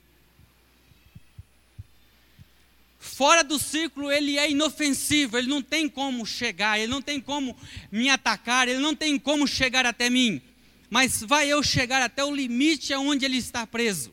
Fora 2.98 3.44
do 3.44 3.58
círculo, 3.58 4.10
ele 4.10 4.38
é 4.38 4.50
inofensivo, 4.50 5.38
ele 5.38 5.48
não 5.48 5.62
tem 5.62 5.88
como 5.88 6.26
chegar, 6.26 6.78
ele 6.78 6.90
não 6.90 7.00
tem 7.00 7.20
como 7.20 7.56
me 7.92 8.10
atacar, 8.10 8.66
ele 8.68 8.80
não 8.80 8.94
tem 8.94 9.18
como 9.18 9.46
chegar 9.46 9.86
até 9.86 10.10
mim. 10.10 10.42
Mas 10.90 11.22
vai 11.22 11.48
eu 11.48 11.62
chegar 11.62 12.02
até 12.02 12.24
o 12.24 12.34
limite 12.34 12.92
aonde 12.92 13.24
ele 13.24 13.36
está 13.36 13.66
preso. 13.66 14.12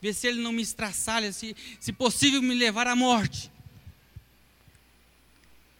Ver 0.00 0.14
se 0.14 0.26
ele 0.26 0.40
não 0.40 0.52
me 0.52 0.62
estraçalha, 0.62 1.32
se, 1.32 1.54
se 1.78 1.92
possível 1.92 2.42
me 2.42 2.54
levar 2.54 2.88
à 2.88 2.96
morte. 2.96 3.51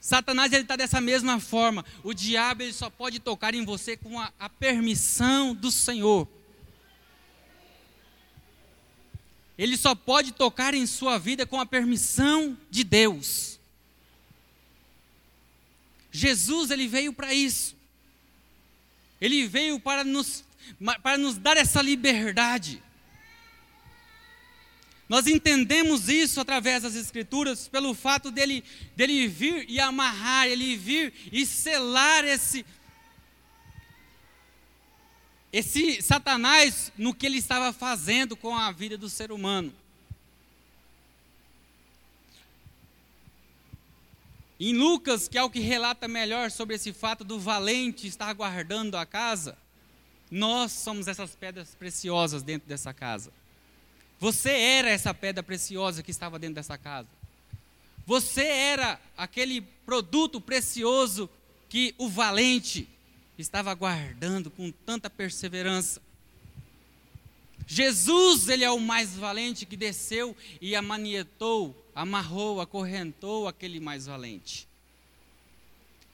Satanás 0.03 0.53
ele 0.53 0.63
está 0.63 0.75
dessa 0.75 1.01
mesma 1.01 1.39
forma. 1.39 1.85
O 2.03 2.13
diabo 2.13 2.65
ele 2.65 2.73
só 2.73 2.91
pode 2.91 3.21
tocar 3.21 3.55
em 3.55 3.65
você 3.65 3.97
com 3.97 4.19
a, 4.19 4.33
a 4.37 4.49
permissão 4.49 5.55
do 5.55 5.71
Senhor. 5.71 6.27
Ele 9.57 9.77
só 9.77 9.95
pode 9.95 10.33
tocar 10.33 10.75
em 10.75 10.85
sua 10.87 11.19
vida 11.19 11.47
com 11.47 11.61
a 11.61 11.65
permissão 11.65 12.59
de 12.69 12.83
Deus. 12.83 13.61
Jesus, 16.11 16.73
ele 16.73 16.89
veio 16.89 17.13
para 17.13 17.33
isso. 17.33 17.77
Ele 19.21 19.47
veio 19.47 19.79
para 19.79 20.03
nos, 20.03 20.43
para 21.01 21.17
nos 21.17 21.39
dar 21.39 21.57
essa 21.57 21.81
liberdade. 21.81 22.83
Nós 25.09 25.27
entendemos 25.27 26.09
isso 26.09 26.41
através 26.41 26.83
das 26.83 26.95
Escrituras, 26.95 27.69
pelo 27.69 27.93
fato 27.93 28.31
dele, 28.31 28.65
dele 28.97 29.29
vir 29.29 29.67
e 29.69 29.79
amarrar, 29.79 30.47
ele 30.47 30.77
vir 30.77 31.13
e 31.31 31.45
selar 31.45 32.25
esse, 32.25 32.65
esse 35.53 36.01
Satanás 36.01 36.93
no 36.97 37.13
que 37.13 37.27
ele 37.27 37.39
estava 37.39 37.73
fazendo 37.73 38.37
com 38.37 38.57
a 38.57 38.71
vida 38.71 38.97
do 38.97 39.09
ser 39.09 39.33
humano. 39.33 39.73
Em 44.65 44.73
Lucas, 44.75 45.27
que 45.27 45.37
é 45.37 45.43
o 45.43 45.51
que 45.51 45.59
relata 45.59 46.07
melhor 46.07 46.49
sobre 46.49 46.77
esse 46.77 46.93
fato 46.93 47.25
do 47.25 47.39
valente 47.41 48.07
estar 48.07 48.33
guardando 48.33 48.95
a 48.95 49.05
casa, 49.05 49.59
nós 50.31 50.71
somos 50.71 51.09
essas 51.09 51.35
pedras 51.35 51.75
preciosas 51.75 52.45
dentro 52.45 52.69
dessa 52.69 52.95
casa. 52.95 53.33
Você 54.23 54.51
era 54.51 54.89
essa 54.89 55.13
pedra 55.13 55.43
preciosa 55.43 56.01
que 56.01 56.13
estava 56.13 56.39
dentro 56.39 56.55
dessa 56.55 56.79
casa. 56.79 57.09
Você 58.07 58.45
era 58.45 59.01
aquele 59.17 59.63
produto 59.85 60.41
precioso 60.41 61.29
que 61.69 61.93
o 61.99 62.09
valente 62.09 62.89
estava 63.37 63.75
guardando 63.75 64.49
com 64.49 64.71
tanta 64.71 65.11
perseverança. 65.11 66.01
Jesus, 67.67 68.47
ele 68.47 68.63
é 68.63 68.71
o 68.71 68.79
mais 68.79 69.17
valente 69.17 69.67
que 69.67 69.77
desceu 69.77 70.37
e 70.61 70.77
amanietou, 70.77 71.75
amarrou, 71.93 72.61
acorrentou 72.61 73.49
aquele 73.49 73.81
mais 73.81 74.07
valente. 74.07 74.69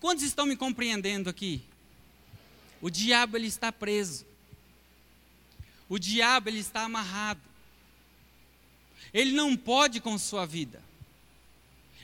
Quantos 0.00 0.24
estão 0.24 0.46
me 0.46 0.56
compreendendo 0.56 1.28
aqui? 1.28 1.60
O 2.80 2.88
diabo 2.88 3.36
ele 3.36 3.48
está 3.48 3.70
preso. 3.70 4.24
O 5.90 5.98
diabo 5.98 6.48
ele 6.48 6.60
está 6.60 6.84
amarrado. 6.84 7.47
Ele 9.12 9.32
não 9.32 9.56
pode 9.56 10.00
com 10.00 10.16
sua 10.18 10.46
vida. 10.46 10.82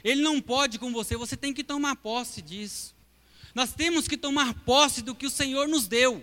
Ele 0.02 0.20
não 0.23 0.40
pode 0.40 0.78
com 0.78 0.92
você, 0.92 1.16
você 1.16 1.37
tem 1.37 1.54
que 1.54 1.64
tomar 1.64 1.96
posse 1.96 2.42
disso. 2.42 2.94
Nós 3.54 3.73
temos 3.73 4.06
que 4.06 4.16
tomar 4.16 4.52
posse 4.52 5.00
do 5.00 5.14
que 5.14 5.26
o 5.26 5.30
Senhor 5.30 5.66
nos 5.66 5.87
deu. 5.87 6.23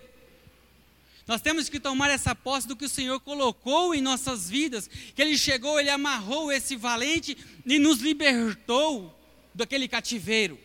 Nós 1.27 1.41
temos 1.41 1.69
que 1.69 1.79
tomar 1.79 2.09
essa 2.09 2.35
posse 2.35 2.67
do 2.67 2.75
que 2.75 2.85
o 2.85 2.89
Senhor 2.89 3.19
colocou 3.19 3.95
em 3.95 4.01
nossas 4.01 4.50
vidas, 4.50 4.89
que 5.15 5.21
Ele 5.21 5.38
chegou, 5.38 5.79
Ele 5.79 5.89
amarrou 5.89 6.51
esse 6.51 6.75
valente 6.75 7.38
e 7.65 7.79
nos 7.79 8.00
libertou 8.00 9.17
daquele 9.53 9.88
cativeiro. 9.88 10.59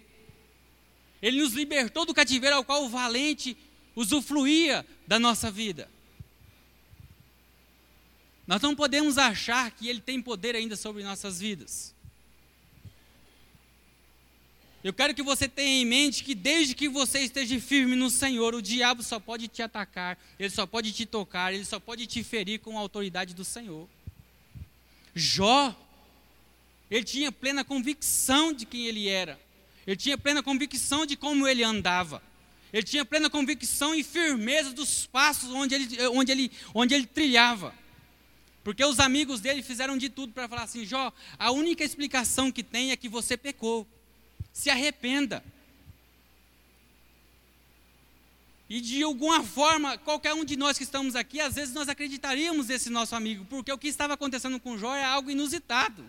Ele 1.23 1.40
nos 1.40 1.52
libertou 1.52 2.04
do 2.04 2.14
cativeiro 2.14 2.56
ao 2.56 2.64
qual 2.64 2.85
o 2.85 2.88
valente 2.88 3.56
usufruía 3.94 4.85
da 5.06 5.18
nossa 5.18 5.50
vida. 5.50 5.88
Nós 8.46 8.62
não 8.62 8.76
podemos 8.76 9.18
achar 9.18 9.70
que 9.70 9.88
Ele 9.88 10.00
tem 10.00 10.22
poder 10.22 10.54
ainda 10.54 10.76
sobre 10.76 11.02
nossas 11.02 11.40
vidas. 11.40 11.94
Eu 14.84 14.92
quero 14.92 15.12
que 15.12 15.22
você 15.22 15.48
tenha 15.48 15.82
em 15.82 15.84
mente 15.84 16.22
que 16.22 16.32
desde 16.32 16.72
que 16.72 16.88
você 16.88 17.18
esteja 17.18 17.58
firme 17.58 17.96
no 17.96 18.08
Senhor, 18.08 18.54
o 18.54 18.62
diabo 18.62 19.02
só 19.02 19.18
pode 19.18 19.48
te 19.48 19.60
atacar, 19.60 20.16
ele 20.38 20.48
só 20.48 20.64
pode 20.64 20.92
te 20.92 21.04
tocar, 21.04 21.52
ele 21.52 21.64
só 21.64 21.80
pode 21.80 22.06
te 22.06 22.22
ferir 22.22 22.60
com 22.60 22.78
a 22.78 22.80
autoridade 22.80 23.34
do 23.34 23.44
Senhor. 23.44 23.88
Jó, 25.12 25.74
ele 26.88 27.02
tinha 27.02 27.32
plena 27.32 27.64
convicção 27.64 28.52
de 28.52 28.64
quem 28.64 28.86
ele 28.86 29.08
era, 29.08 29.40
ele 29.84 29.96
tinha 29.96 30.16
plena 30.16 30.40
convicção 30.40 31.04
de 31.04 31.16
como 31.16 31.48
ele 31.48 31.64
andava, 31.64 32.22
ele 32.72 32.84
tinha 32.84 33.04
plena 33.04 33.28
convicção 33.28 33.92
e 33.92 34.04
firmeza 34.04 34.70
dos 34.70 35.04
passos 35.04 35.50
onde 35.50 35.74
ele, 35.74 36.06
onde 36.10 36.30
ele, 36.30 36.52
onde 36.72 36.94
ele 36.94 37.06
trilhava. 37.06 37.74
Porque 38.66 38.85
os 38.85 38.99
amigos 38.99 39.40
dele 39.40 39.62
fizeram 39.62 39.96
de 39.96 40.08
tudo 40.08 40.32
para 40.32 40.49
falar 40.49 40.64
assim: 40.64 40.85
Jó, 40.85 41.12
a 41.38 41.52
única 41.52 41.85
explicação 41.85 42.50
que 42.50 42.64
tem 42.64 42.90
é 42.90 42.96
que 42.96 43.08
você 43.08 43.37
pecou 43.37 43.87
se 44.52 44.68
arrependa. 44.68 45.40
E 48.68 48.80
de 48.80 49.04
alguma 49.04 49.44
forma, 49.44 49.96
qualquer 49.99 50.35
um 50.35 50.44
de 50.44 50.56
nós 50.56 50.76
que 50.76 50.82
estamos 50.82 51.14
aqui, 51.14 51.40
às 51.40 51.54
vezes 51.54 51.73
nós 51.73 51.88
acreditaríamos 51.88 52.66
nesse 52.66 52.90
nosso 52.90 53.14
amigo, 53.14 53.44
porque 53.44 53.70
o 53.70 53.78
que 53.78 53.87
estava 53.87 54.14
acontecendo 54.14 54.58
com 54.58 54.76
Jó 54.76 54.96
é 54.96 55.04
algo 55.04 55.30
inusitado. 55.30 56.04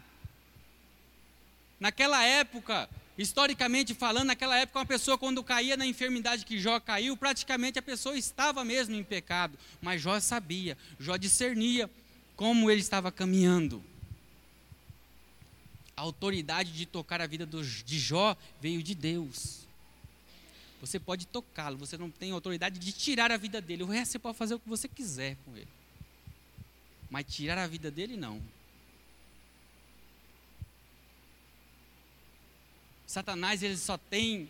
Naquela 1.80 2.24
época, 2.24 2.90
historicamente 3.20 3.94
falando, 3.94 4.30
naquela 4.30 4.58
época, 4.58 4.80
uma 4.80 4.86
pessoa 4.88 5.16
quando 5.16 5.44
caía 5.44 5.78
na 5.78 5.86
enfermidade 5.86 6.44
que 6.44 6.58
Jó 6.58 6.80
caiu, 6.80 7.16
praticamente 7.16 7.78
a 7.78 7.84
pessoa 7.84 8.18
estava 8.18 8.66
mesmo 8.66 8.96
em 8.96 9.04
pecado. 9.04 9.60
Mas 9.80 10.02
Jó 10.02 10.20
sabia, 10.20 10.76
Jó 11.00 11.18
discernia 11.18 11.88
como 12.38 12.72
ele 12.72 12.80
estava 12.80 13.12
caminhando 13.12 13.84
a 15.98 16.02
autoridade 16.02 16.72
de 16.72 16.86
tocar 16.86 17.20
a 17.20 17.26
vida 17.26 17.48
de 17.48 18.00
Jó 18.00 18.38
veio 18.62 18.84
de 18.84 18.94
Deus. 18.94 19.66
Você 20.80 21.00
pode 21.00 21.26
tocá-lo, 21.26 21.76
você 21.76 21.98
não 21.98 22.12
tem 22.12 22.32
autoridade 22.32 22.78
de 22.78 22.92
tirar 22.92 23.32
a 23.32 23.38
vida 23.38 23.60
dele. 23.60 23.82
O 23.82 23.88
resto 23.88 24.12
você 24.12 24.20
pode 24.20 24.38
fazer 24.38 24.54
o 24.54 24.60
que 24.60 24.70
você 24.70 24.88
quiser 24.88 25.36
com 25.44 25.58
ele. 25.58 25.68
Mas 27.10 27.26
tirar 27.26 27.58
a 27.58 27.66
vida 27.66 27.90
dele, 27.90 28.16
não. 28.16 28.40
Satanás 33.08 33.64
ele 33.64 33.78
só 33.78 33.98
tem 33.98 34.48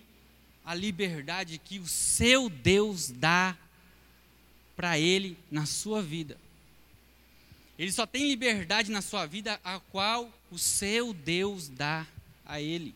a 0.65 0.75
liberdade 0.75 1.57
que 1.57 1.79
o 1.79 1.87
seu 1.87 2.49
Deus 2.49 3.09
dá 3.09 3.57
para 4.75 4.99
ele 4.99 5.37
na 5.49 5.65
sua 5.65 6.03
vida. 6.03 6.37
Ele 7.77 7.91
só 7.91 8.05
tem 8.05 8.27
liberdade 8.27 8.91
na 8.91 9.01
sua 9.01 9.25
vida 9.25 9.59
a 9.63 9.79
qual 9.79 10.31
o 10.49 10.57
seu 10.57 11.13
Deus 11.13 11.69
dá 11.69 12.07
a 12.45 12.59
ele. 12.59 12.95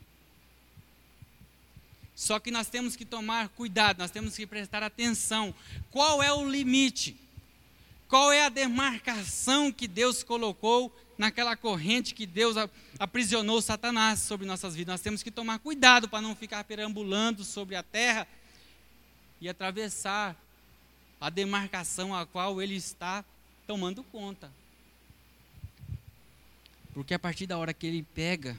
Só 2.15 2.39
que 2.39 2.51
nós 2.51 2.67
temos 2.67 2.95
que 2.95 3.05
tomar 3.05 3.49
cuidado, 3.49 3.99
nós 3.99 4.11
temos 4.11 4.35
que 4.35 4.45
prestar 4.45 4.83
atenção. 4.83 5.53
Qual 5.89 6.21
é 6.21 6.31
o 6.31 6.49
limite? 6.49 7.15
Qual 8.07 8.31
é 8.31 8.45
a 8.45 8.49
demarcação 8.49 9.71
que 9.71 9.87
Deus 9.87 10.23
colocou 10.23 10.95
naquela 11.17 11.55
corrente 11.55 12.13
que 12.13 12.25
Deus 12.25 12.55
aprisionou 12.99 13.61
Satanás 13.61 14.19
sobre 14.19 14.45
nossas 14.45 14.75
vidas? 14.75 14.93
Nós 14.93 15.01
temos 15.01 15.23
que 15.23 15.31
tomar 15.31 15.59
cuidado 15.59 16.09
para 16.09 16.21
não 16.21 16.35
ficar 16.35 16.63
perambulando 16.63 17.43
sobre 17.43 17.75
a 17.75 17.83
terra 17.83 18.27
e 19.39 19.47
atravessar 19.47 20.35
a 21.19 21.29
demarcação 21.29 22.15
a 22.15 22.25
qual 22.25 22.61
ele 22.61 22.75
está 22.75 23.23
tomando 23.65 24.03
conta. 24.03 24.51
Porque 26.93 27.13
a 27.13 27.19
partir 27.19 27.47
da 27.47 27.57
hora 27.57 27.73
que 27.73 27.87
ele 27.87 28.03
pega, 28.03 28.57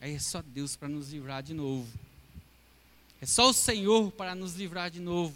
aí 0.00 0.14
é 0.14 0.18
só 0.18 0.42
Deus 0.42 0.76
para 0.76 0.88
nos 0.88 1.10
livrar 1.10 1.42
de 1.42 1.54
novo. 1.54 1.88
É 3.20 3.26
só 3.26 3.48
o 3.48 3.52
Senhor 3.52 4.10
para 4.12 4.34
nos 4.34 4.54
livrar 4.54 4.90
de 4.90 5.00
novo. 5.00 5.34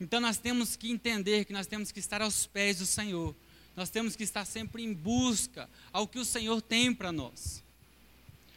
Então 0.00 0.20
nós 0.20 0.38
temos 0.38 0.76
que 0.76 0.90
entender 0.90 1.44
que 1.44 1.52
nós 1.52 1.66
temos 1.66 1.92
que 1.92 2.00
estar 2.00 2.22
aos 2.22 2.46
pés 2.46 2.78
do 2.78 2.86
Senhor. 2.86 3.34
Nós 3.76 3.90
temos 3.90 4.16
que 4.16 4.24
estar 4.24 4.44
sempre 4.44 4.82
em 4.82 4.92
busca 4.92 5.68
ao 5.92 6.08
que 6.08 6.18
o 6.18 6.24
Senhor 6.24 6.60
tem 6.60 6.92
para 6.94 7.12
nós. 7.12 7.62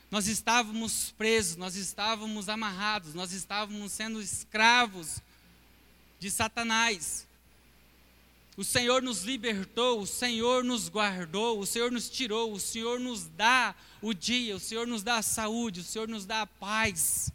Nós 0.09 0.27
estávamos 0.27 1.11
presos, 1.17 1.55
nós 1.55 1.75
estávamos 1.75 2.47
amarrados, 2.47 3.13
nós 3.13 3.31
estávamos 3.31 3.91
sendo 3.91 4.21
escravos 4.21 5.19
de 6.19 6.29
Satanás. 6.29 7.27
O 8.55 8.63
Senhor 8.63 9.01
nos 9.01 9.23
libertou, 9.23 9.99
o 9.99 10.05
Senhor 10.05 10.63
nos 10.63 10.87
guardou, 10.87 11.59
o 11.59 11.65
Senhor 11.65 11.91
nos 11.91 12.09
tirou, 12.09 12.53
o 12.53 12.59
Senhor 12.59 12.99
nos 12.99 13.27
dá 13.27 13.75
o 14.01 14.13
dia, 14.13 14.55
o 14.55 14.59
Senhor 14.59 14.85
nos 14.85 15.01
dá 15.01 15.17
a 15.17 15.23
saúde, 15.23 15.79
o 15.79 15.83
Senhor 15.83 16.07
nos 16.07 16.25
dá 16.25 16.41
a 16.41 16.47
paz. 16.47 17.31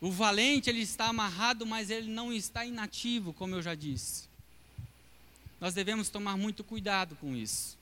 O 0.00 0.10
valente, 0.10 0.70
ele 0.70 0.80
está 0.80 1.06
amarrado, 1.06 1.66
mas 1.66 1.90
ele 1.90 2.08
não 2.08 2.32
está 2.32 2.64
inativo, 2.64 3.32
como 3.34 3.54
eu 3.54 3.62
já 3.62 3.74
disse. 3.74 4.24
Nós 5.60 5.74
devemos 5.74 6.08
tomar 6.08 6.36
muito 6.36 6.64
cuidado 6.64 7.14
com 7.16 7.36
isso. 7.36 7.76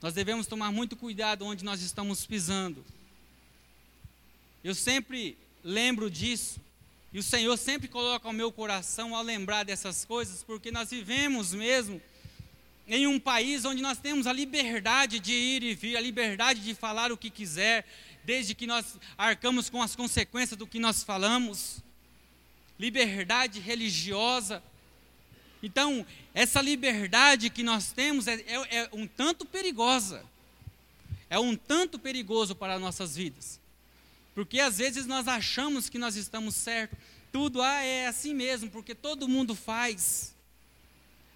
Nós 0.00 0.14
devemos 0.14 0.46
tomar 0.46 0.70
muito 0.70 0.96
cuidado 0.96 1.44
onde 1.44 1.64
nós 1.64 1.80
estamos 1.82 2.26
pisando. 2.26 2.84
Eu 4.62 4.74
sempre 4.74 5.36
lembro 5.62 6.10
disso, 6.10 6.60
e 7.14 7.18
o 7.20 7.22
Senhor 7.22 7.56
sempre 7.56 7.86
coloca 7.86 8.26
ao 8.26 8.32
meu 8.32 8.50
coração 8.50 9.14
ao 9.14 9.22
lembrar 9.22 9.62
dessas 9.62 10.04
coisas, 10.04 10.42
porque 10.42 10.72
nós 10.72 10.90
vivemos 10.90 11.54
mesmo 11.54 12.02
em 12.88 13.06
um 13.06 13.20
país 13.20 13.64
onde 13.64 13.80
nós 13.80 13.98
temos 13.98 14.26
a 14.26 14.32
liberdade 14.32 15.20
de 15.20 15.32
ir 15.32 15.62
e 15.62 15.76
vir, 15.76 15.96
a 15.96 16.00
liberdade 16.00 16.60
de 16.60 16.74
falar 16.74 17.12
o 17.12 17.16
que 17.16 17.30
quiser, 17.30 17.86
desde 18.24 18.52
que 18.52 18.66
nós 18.66 18.98
arcamos 19.16 19.70
com 19.70 19.80
as 19.80 19.94
consequências 19.94 20.58
do 20.58 20.66
que 20.66 20.80
nós 20.80 21.04
falamos. 21.04 21.78
Liberdade 22.80 23.60
religiosa. 23.60 24.60
Então, 25.62 26.04
essa 26.34 26.60
liberdade 26.60 27.48
que 27.48 27.62
nós 27.62 27.92
temos 27.92 28.26
é, 28.26 28.40
é, 28.40 28.76
é 28.78 28.90
um 28.92 29.06
tanto 29.06 29.44
perigosa. 29.44 30.26
É 31.30 31.38
um 31.38 31.54
tanto 31.54 31.96
perigoso 31.96 32.56
para 32.56 32.74
as 32.74 32.80
nossas 32.80 33.14
vidas. 33.14 33.60
Porque 34.34 34.58
às 34.60 34.78
vezes 34.78 35.06
nós 35.06 35.28
achamos 35.28 35.88
que 35.88 35.98
nós 35.98 36.16
estamos 36.16 36.54
certos. 36.54 36.98
Tudo 37.30 37.62
ah, 37.62 37.80
é 37.80 38.06
assim 38.06 38.34
mesmo, 38.34 38.70
porque 38.70 38.94
todo 38.94 39.28
mundo 39.28 39.54
faz. 39.54 40.34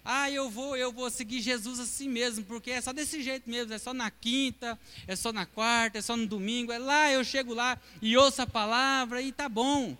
Ah, 0.03 0.29
eu 0.31 0.49
vou, 0.49 0.75
eu 0.75 0.91
vou 0.91 1.09
seguir 1.09 1.41
Jesus 1.41 1.79
assim 1.79 2.09
mesmo, 2.09 2.43
porque 2.45 2.71
é 2.71 2.81
só 2.81 2.91
desse 2.91 3.21
jeito 3.21 3.49
mesmo, 3.49 3.73
é 3.73 3.77
só 3.77 3.93
na 3.93 4.09
quinta, 4.09 4.79
é 5.07 5.15
só 5.15 5.31
na 5.31 5.45
quarta, 5.45 5.97
é 5.97 6.01
só 6.01 6.17
no 6.17 6.25
domingo, 6.25 6.71
é 6.71 6.79
lá, 6.79 7.11
eu 7.11 7.23
chego 7.23 7.53
lá 7.53 7.79
e 8.01 8.17
ouço 8.17 8.41
a 8.41 8.47
palavra 8.47 9.21
e 9.21 9.31
tá 9.31 9.47
bom. 9.47 9.95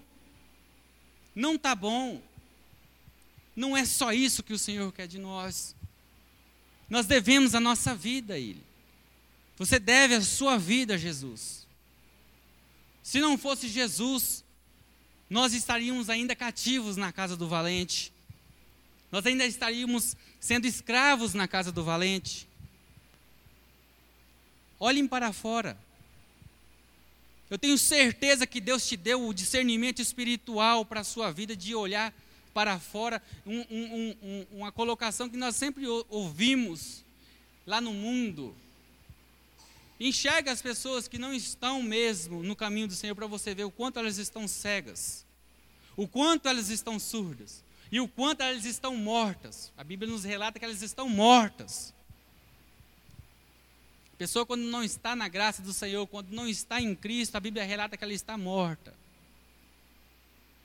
Não 1.35 1.57
tá 1.57 1.75
bom. 1.75 2.21
Não 3.55 3.75
é 3.75 3.85
só 3.85 4.11
isso 4.11 4.41
que 4.41 4.53
o 4.53 4.59
Senhor 4.59 4.91
quer 4.91 5.07
de 5.07 5.19
nós. 5.19 5.75
Nós 6.89 7.05
devemos 7.05 7.53
a 7.53 7.59
nossa 7.59 7.93
vida 7.93 8.33
a 8.33 8.39
Ele. 8.39 8.63
Você 9.57 9.77
deve 9.77 10.15
a 10.15 10.21
sua 10.21 10.57
vida 10.57 10.95
a 10.95 10.97
Jesus. 10.97 11.67
Se 13.09 13.19
não 13.19 13.39
fosse 13.39 13.67
Jesus, 13.67 14.43
nós 15.27 15.55
estaríamos 15.55 16.11
ainda 16.11 16.35
cativos 16.35 16.95
na 16.95 17.11
casa 17.11 17.35
do 17.35 17.47
valente. 17.47 18.13
Nós 19.11 19.25
ainda 19.25 19.47
estaríamos 19.47 20.15
sendo 20.39 20.67
escravos 20.67 21.33
na 21.33 21.47
casa 21.47 21.71
do 21.71 21.83
valente. 21.83 22.47
Olhem 24.79 25.07
para 25.07 25.33
fora. 25.33 25.75
Eu 27.49 27.57
tenho 27.57 27.79
certeza 27.79 28.45
que 28.45 28.61
Deus 28.61 28.87
te 28.87 28.95
deu 28.95 29.27
o 29.27 29.33
discernimento 29.33 30.03
espiritual 30.03 30.85
para 30.85 30.99
a 30.99 31.03
sua 31.03 31.31
vida 31.31 31.55
de 31.55 31.73
olhar 31.73 32.13
para 32.53 32.77
fora. 32.77 33.23
Um, 33.43 33.61
um, 33.71 34.17
um, 34.21 34.45
uma 34.51 34.71
colocação 34.71 35.27
que 35.27 35.35
nós 35.35 35.55
sempre 35.55 35.83
ouvimos 36.09 37.03
lá 37.65 37.81
no 37.81 37.91
mundo. 37.91 38.55
Enxerga 39.99 40.51
as 40.51 40.61
pessoas 40.61 41.09
que 41.09 41.19
não 41.19 41.33
estão 41.33 41.83
mesmo 41.83 42.41
no 42.41 42.55
caminho 42.55 42.87
do 42.87 42.95
Senhor 42.95 43.13
para 43.13 43.27
você 43.27 43.53
ver 43.53 43.65
o 43.65 43.71
quanto 43.71 43.99
elas 43.99 44.17
estão 44.17 44.47
cegas, 44.47 45.25
o 45.97 46.07
quanto 46.07 46.47
elas 46.47 46.69
estão 46.69 46.97
surdas 46.97 47.61
e 47.91 47.99
o 47.99 48.07
quanto 48.07 48.41
elas 48.41 48.63
estão 48.63 48.95
mortas. 48.95 49.73
A 49.77 49.83
Bíblia 49.83 50.09
nos 50.09 50.23
relata 50.23 50.57
que 50.57 50.63
elas 50.63 50.81
estão 50.81 51.09
mortas. 51.09 51.93
A 54.13 54.17
pessoa, 54.17 54.45
quando 54.45 54.61
não 54.61 54.83
está 54.83 55.17
na 55.17 55.27
graça 55.27 55.61
do 55.61 55.73
Senhor, 55.73 56.07
quando 56.07 56.29
não 56.29 56.47
está 56.47 56.79
em 56.79 56.95
Cristo, 56.95 57.35
a 57.35 57.41
Bíblia 57.41 57.65
relata 57.65 57.97
que 57.97 58.03
ela 58.03 58.13
está 58.13 58.37
morta. 58.37 58.93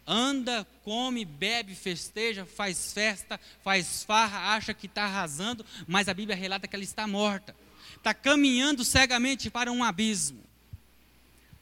Anda, 0.06 0.64
come, 0.84 1.24
bebe, 1.24 1.74
festeja, 1.74 2.46
faz 2.46 2.92
festa, 2.92 3.40
faz 3.64 4.04
farra, 4.04 4.54
acha 4.54 4.72
que 4.74 4.86
está 4.86 5.04
arrasando, 5.04 5.66
mas 5.88 6.08
a 6.08 6.14
Bíblia 6.14 6.36
relata 6.36 6.68
que 6.68 6.76
ela 6.76 6.84
está 6.84 7.06
morta 7.06 7.63
está 7.96 8.14
caminhando 8.14 8.84
cegamente 8.84 9.50
para 9.50 9.70
um 9.72 9.82
abismo. 9.82 10.44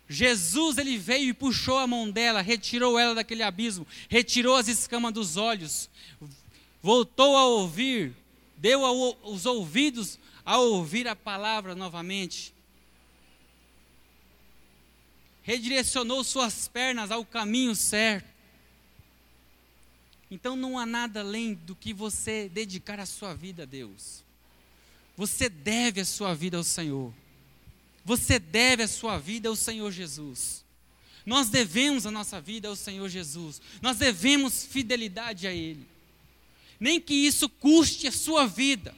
Jesus 0.08 0.76
ele 0.76 0.98
veio 0.98 1.30
e 1.30 1.34
puxou 1.34 1.78
a 1.78 1.86
mão 1.86 2.10
dela, 2.10 2.42
retirou 2.42 2.98
ela 2.98 3.14
daquele 3.14 3.42
abismo, 3.42 3.86
retirou 4.08 4.56
as 4.56 4.68
escamas 4.68 5.12
dos 5.12 5.36
olhos, 5.36 5.88
voltou 6.82 7.36
a 7.36 7.46
ouvir, 7.46 8.14
deu 8.56 8.82
os 9.22 9.46
ouvidos 9.46 10.18
a 10.44 10.58
ouvir 10.58 11.08
a 11.08 11.16
palavra 11.16 11.74
novamente, 11.74 12.52
redirecionou 15.42 16.22
suas 16.22 16.68
pernas 16.68 17.10
ao 17.10 17.24
caminho 17.24 17.74
certo. 17.74 18.30
Então 20.30 20.56
não 20.56 20.78
há 20.78 20.86
nada 20.86 21.20
além 21.20 21.54
do 21.54 21.74
que 21.74 21.92
você 21.92 22.48
dedicar 22.48 22.98
a 22.98 23.06
sua 23.06 23.34
vida 23.34 23.64
a 23.64 23.66
Deus. 23.66 24.21
Você 25.16 25.48
deve 25.48 26.00
a 26.00 26.04
sua 26.04 26.34
vida 26.34 26.56
ao 26.56 26.64
Senhor. 26.64 27.12
Você 28.04 28.38
deve 28.38 28.82
a 28.82 28.88
sua 28.88 29.18
vida 29.18 29.48
ao 29.48 29.56
Senhor 29.56 29.90
Jesus. 29.90 30.64
Nós 31.24 31.48
devemos 31.48 32.04
a 32.06 32.10
nossa 32.10 32.40
vida 32.40 32.68
ao 32.68 32.76
Senhor 32.76 33.08
Jesus. 33.08 33.60
Nós 33.80 33.96
devemos 33.96 34.64
fidelidade 34.64 35.46
a 35.46 35.52
Ele. 35.52 35.86
Nem 36.80 37.00
que 37.00 37.14
isso 37.14 37.48
custe 37.48 38.08
a 38.08 38.12
sua 38.12 38.46
vida. 38.46 38.94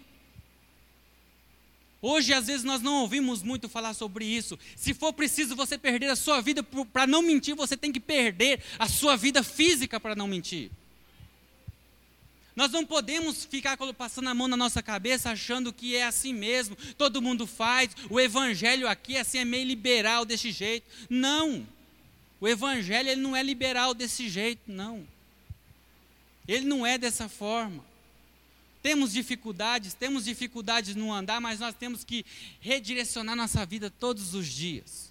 Hoje, 2.00 2.35
às 2.35 2.46
vezes, 2.46 2.64
nós 2.64 2.83
não 2.83 3.00
ouvimos 3.00 3.42
muito 3.42 3.68
falar 3.68 3.94
sobre 3.94 4.27
isso. 4.27 4.59
Se 4.77 4.92
for 4.92 5.12
preciso 5.12 5.57
você 5.57 5.79
perder 5.79 6.11
a 6.11 6.16
sua 6.16 6.40
vida 6.40 6.62
para 6.62 7.07
não 7.07 7.22
mentir, 7.22 7.55
você 7.55 7.77
tem 7.77 7.90
que 7.90 8.00
perder 8.00 8.62
a 8.79 8.88
sua 8.88 9.16
vida 9.16 9.42
física 9.42 9.98
para 9.98 10.14
não 10.14 10.27
mentir. 10.27 10.70
Nós 12.56 12.70
não 12.70 12.86
podemos 12.86 13.44
ficar 13.44 13.76
passando 13.94 14.28
a 14.28 14.34
mão 14.34 14.46
na 14.46 14.56
nossa 14.56 14.82
cabeça 14.82 15.30
achando 15.30 15.72
que 15.72 15.96
é 15.96 16.04
assim 16.04 16.32
mesmo, 16.32 16.76
todo 16.96 17.20
mundo 17.20 17.46
faz, 17.46 17.90
o 18.08 18.20
evangelho 18.20 18.86
aqui 18.88 19.16
assim 19.16 19.38
é 19.38 19.44
meio 19.44 19.66
liberal 19.66 20.24
desse 20.24 20.52
jeito. 20.52 20.86
Não. 21.10 21.66
O 22.40 22.46
evangelho 22.46 23.08
ele 23.08 23.20
não 23.20 23.34
é 23.34 23.42
liberal 23.42 23.92
desse 23.92 24.28
jeito, 24.28 24.60
não. 24.66 25.06
Ele 26.46 26.64
não 26.64 26.86
é 26.86 26.96
dessa 26.96 27.28
forma. 27.28 27.84
Temos 28.82 29.12
dificuldades, 29.12 29.94
temos 29.94 30.24
dificuldades 30.24 30.94
no 30.94 31.12
andar, 31.12 31.40
mas 31.40 31.58
nós 31.58 31.74
temos 31.74 32.04
que 32.04 32.24
redirecionar 32.60 33.34
nossa 33.34 33.64
vida 33.64 33.90
todos 33.90 34.34
os 34.34 34.46
dias. 34.46 35.10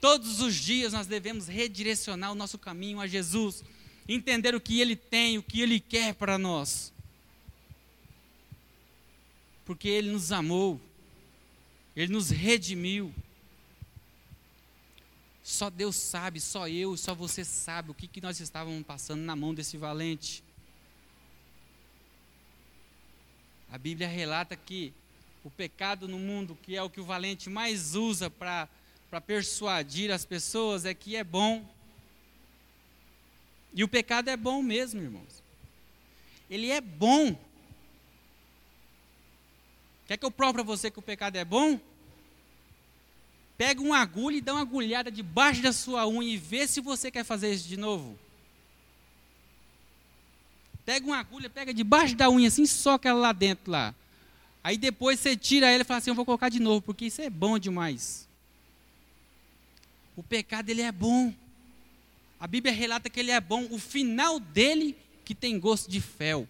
Todos 0.00 0.40
os 0.40 0.54
dias 0.54 0.92
nós 0.92 1.06
devemos 1.06 1.46
redirecionar 1.46 2.32
o 2.32 2.34
nosso 2.34 2.58
caminho 2.58 3.00
a 3.00 3.06
Jesus 3.06 3.64
entender 4.08 4.54
o 4.54 4.60
que 4.60 4.80
Ele 4.80 4.96
tem, 4.96 5.38
o 5.38 5.42
que 5.42 5.60
Ele 5.60 5.80
quer 5.80 6.14
para 6.14 6.38
nós. 6.38 6.92
Porque 9.64 9.88
Ele 9.88 10.10
nos 10.10 10.32
amou, 10.32 10.80
Ele 11.96 12.12
nos 12.12 12.30
redimiu. 12.30 13.14
Só 15.42 15.68
Deus 15.68 15.96
sabe, 15.96 16.40
só 16.40 16.68
eu, 16.68 16.96
só 16.96 17.14
você 17.14 17.44
sabe 17.44 17.90
o 17.90 17.94
que, 17.94 18.08
que 18.08 18.20
nós 18.20 18.40
estávamos 18.40 18.82
passando 18.84 19.20
na 19.20 19.36
mão 19.36 19.54
desse 19.54 19.76
valente. 19.76 20.42
A 23.70 23.76
Bíblia 23.76 24.08
relata 24.08 24.56
que 24.56 24.92
o 25.42 25.50
pecado 25.50 26.08
no 26.08 26.18
mundo, 26.18 26.56
que 26.62 26.74
é 26.74 26.82
o 26.82 26.88
que 26.88 27.00
o 27.00 27.04
valente 27.04 27.50
mais 27.50 27.94
usa 27.94 28.30
para 28.30 28.68
persuadir 29.26 30.10
as 30.10 30.24
pessoas, 30.24 30.86
é 30.86 30.94
que 30.94 31.16
é 31.16 31.22
bom. 31.22 31.68
E 33.74 33.82
o 33.82 33.88
pecado 33.88 34.28
é 34.28 34.36
bom 34.36 34.62
mesmo, 34.62 35.02
irmãos. 35.02 35.42
ele 36.48 36.70
é 36.70 36.80
bom. 36.80 37.36
Quer 40.06 40.16
que 40.16 40.24
eu 40.24 40.30
prove 40.30 40.54
para 40.54 40.62
você 40.62 40.90
que 40.90 40.98
o 40.98 41.02
pecado 41.02 41.36
é 41.36 41.44
bom? 41.44 41.80
Pega 43.58 43.80
uma 43.80 43.98
agulha 43.98 44.36
e 44.36 44.40
dá 44.40 44.52
uma 44.52 44.62
agulhada 44.62 45.10
debaixo 45.10 45.60
da 45.60 45.72
sua 45.72 46.06
unha 46.06 46.34
e 46.34 46.36
vê 46.36 46.66
se 46.66 46.80
você 46.80 47.10
quer 47.10 47.24
fazer 47.24 47.52
isso 47.52 47.66
de 47.66 47.76
novo. 47.76 48.18
Pega 50.84 51.06
uma 51.06 51.18
agulha, 51.18 51.48
pega 51.48 51.72
debaixo 51.72 52.14
da 52.14 52.28
unha 52.30 52.48
assim, 52.48 52.66
soca 52.66 53.08
ela 53.08 53.18
lá 53.18 53.32
dentro 53.32 53.72
lá. 53.72 53.94
Aí 54.62 54.76
depois 54.76 55.18
você 55.18 55.36
tira 55.36 55.70
ela 55.70 55.82
e 55.82 55.84
fala 55.84 55.98
assim, 55.98 56.10
eu 56.10 56.14
vou 56.14 56.24
colocar 56.24 56.48
de 56.48 56.60
novo, 56.60 56.82
porque 56.82 57.06
isso 57.06 57.22
é 57.22 57.30
bom 57.30 57.58
demais. 57.58 58.28
O 60.16 60.22
pecado 60.22 60.68
ele 60.68 60.82
é 60.82 60.92
bom. 60.92 61.32
A 62.44 62.46
Bíblia 62.46 62.74
relata 62.74 63.08
que 63.08 63.18
ele 63.18 63.30
é 63.30 63.40
bom. 63.40 63.66
O 63.70 63.78
final 63.78 64.38
dele 64.38 64.94
que 65.24 65.34
tem 65.34 65.58
gosto 65.58 65.90
de 65.90 65.98
fel. 65.98 66.46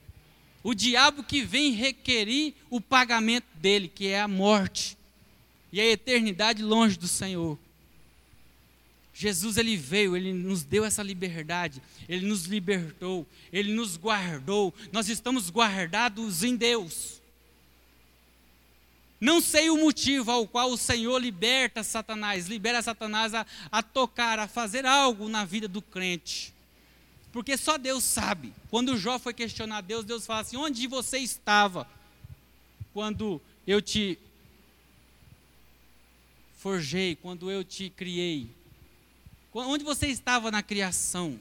O 0.61 0.75
diabo 0.75 1.23
que 1.23 1.43
vem 1.43 1.71
requerir 1.71 2.53
o 2.69 2.81
pagamento 2.81 3.47
dele, 3.55 3.87
que 3.87 4.09
é 4.09 4.21
a 4.21 4.27
morte 4.27 4.99
e 5.73 5.81
a 5.81 5.87
eternidade 5.87 6.65
longe 6.65 6.99
do 6.99 7.07
Senhor. 7.07 7.57
Jesus 9.15 9.57
ele 9.57 9.77
veio, 9.77 10.17
ele 10.17 10.33
nos 10.33 10.65
deu 10.65 10.85
essa 10.85 11.01
liberdade, 11.01 11.81
ele 12.09 12.27
nos 12.27 12.47
libertou, 12.47 13.25
ele 13.53 13.73
nos 13.73 13.97
guardou. 13.97 14.75
Nós 14.91 15.09
estamos 15.09 15.49
guardados 15.49 16.43
em 16.43 16.57
Deus. 16.57 17.23
Não 19.21 19.41
sei 19.41 19.71
o 19.71 19.79
motivo 19.79 20.31
ao 20.31 20.47
qual 20.47 20.71
o 20.71 20.77
Senhor 20.77 21.19
liberta 21.19 21.83
Satanás, 21.83 22.47
libera 22.47 22.83
Satanás 22.83 23.33
a, 23.35 23.47
a 23.71 23.83
tocar, 23.83 24.39
a 24.39 24.49
fazer 24.49 24.85
algo 24.85 25.29
na 25.29 25.45
vida 25.45 25.69
do 25.69 25.81
crente. 25.81 26.53
Porque 27.33 27.57
só 27.57 27.77
Deus 27.77 28.05
sabe. 28.05 28.53
Quando 28.71 28.97
Jó 28.97 29.19
foi 29.19 29.35
questionar 29.35 29.81
Deus, 29.81 30.05
Deus 30.05 30.27
fala 30.27 30.41
assim: 30.41 30.57
onde 30.57 30.87
você 30.87 31.19
estava 31.19 31.89
quando 32.93 33.41
eu 33.67 33.83
te 33.83 34.19
forjei, 36.59 37.17
quando 37.17 37.51
eu 37.51 37.65
te 37.65 37.91
criei? 37.91 38.49
Onde 39.53 39.85
você 39.85 40.07
estava 40.09 40.51
na 40.51 40.63
criação? 40.63 41.39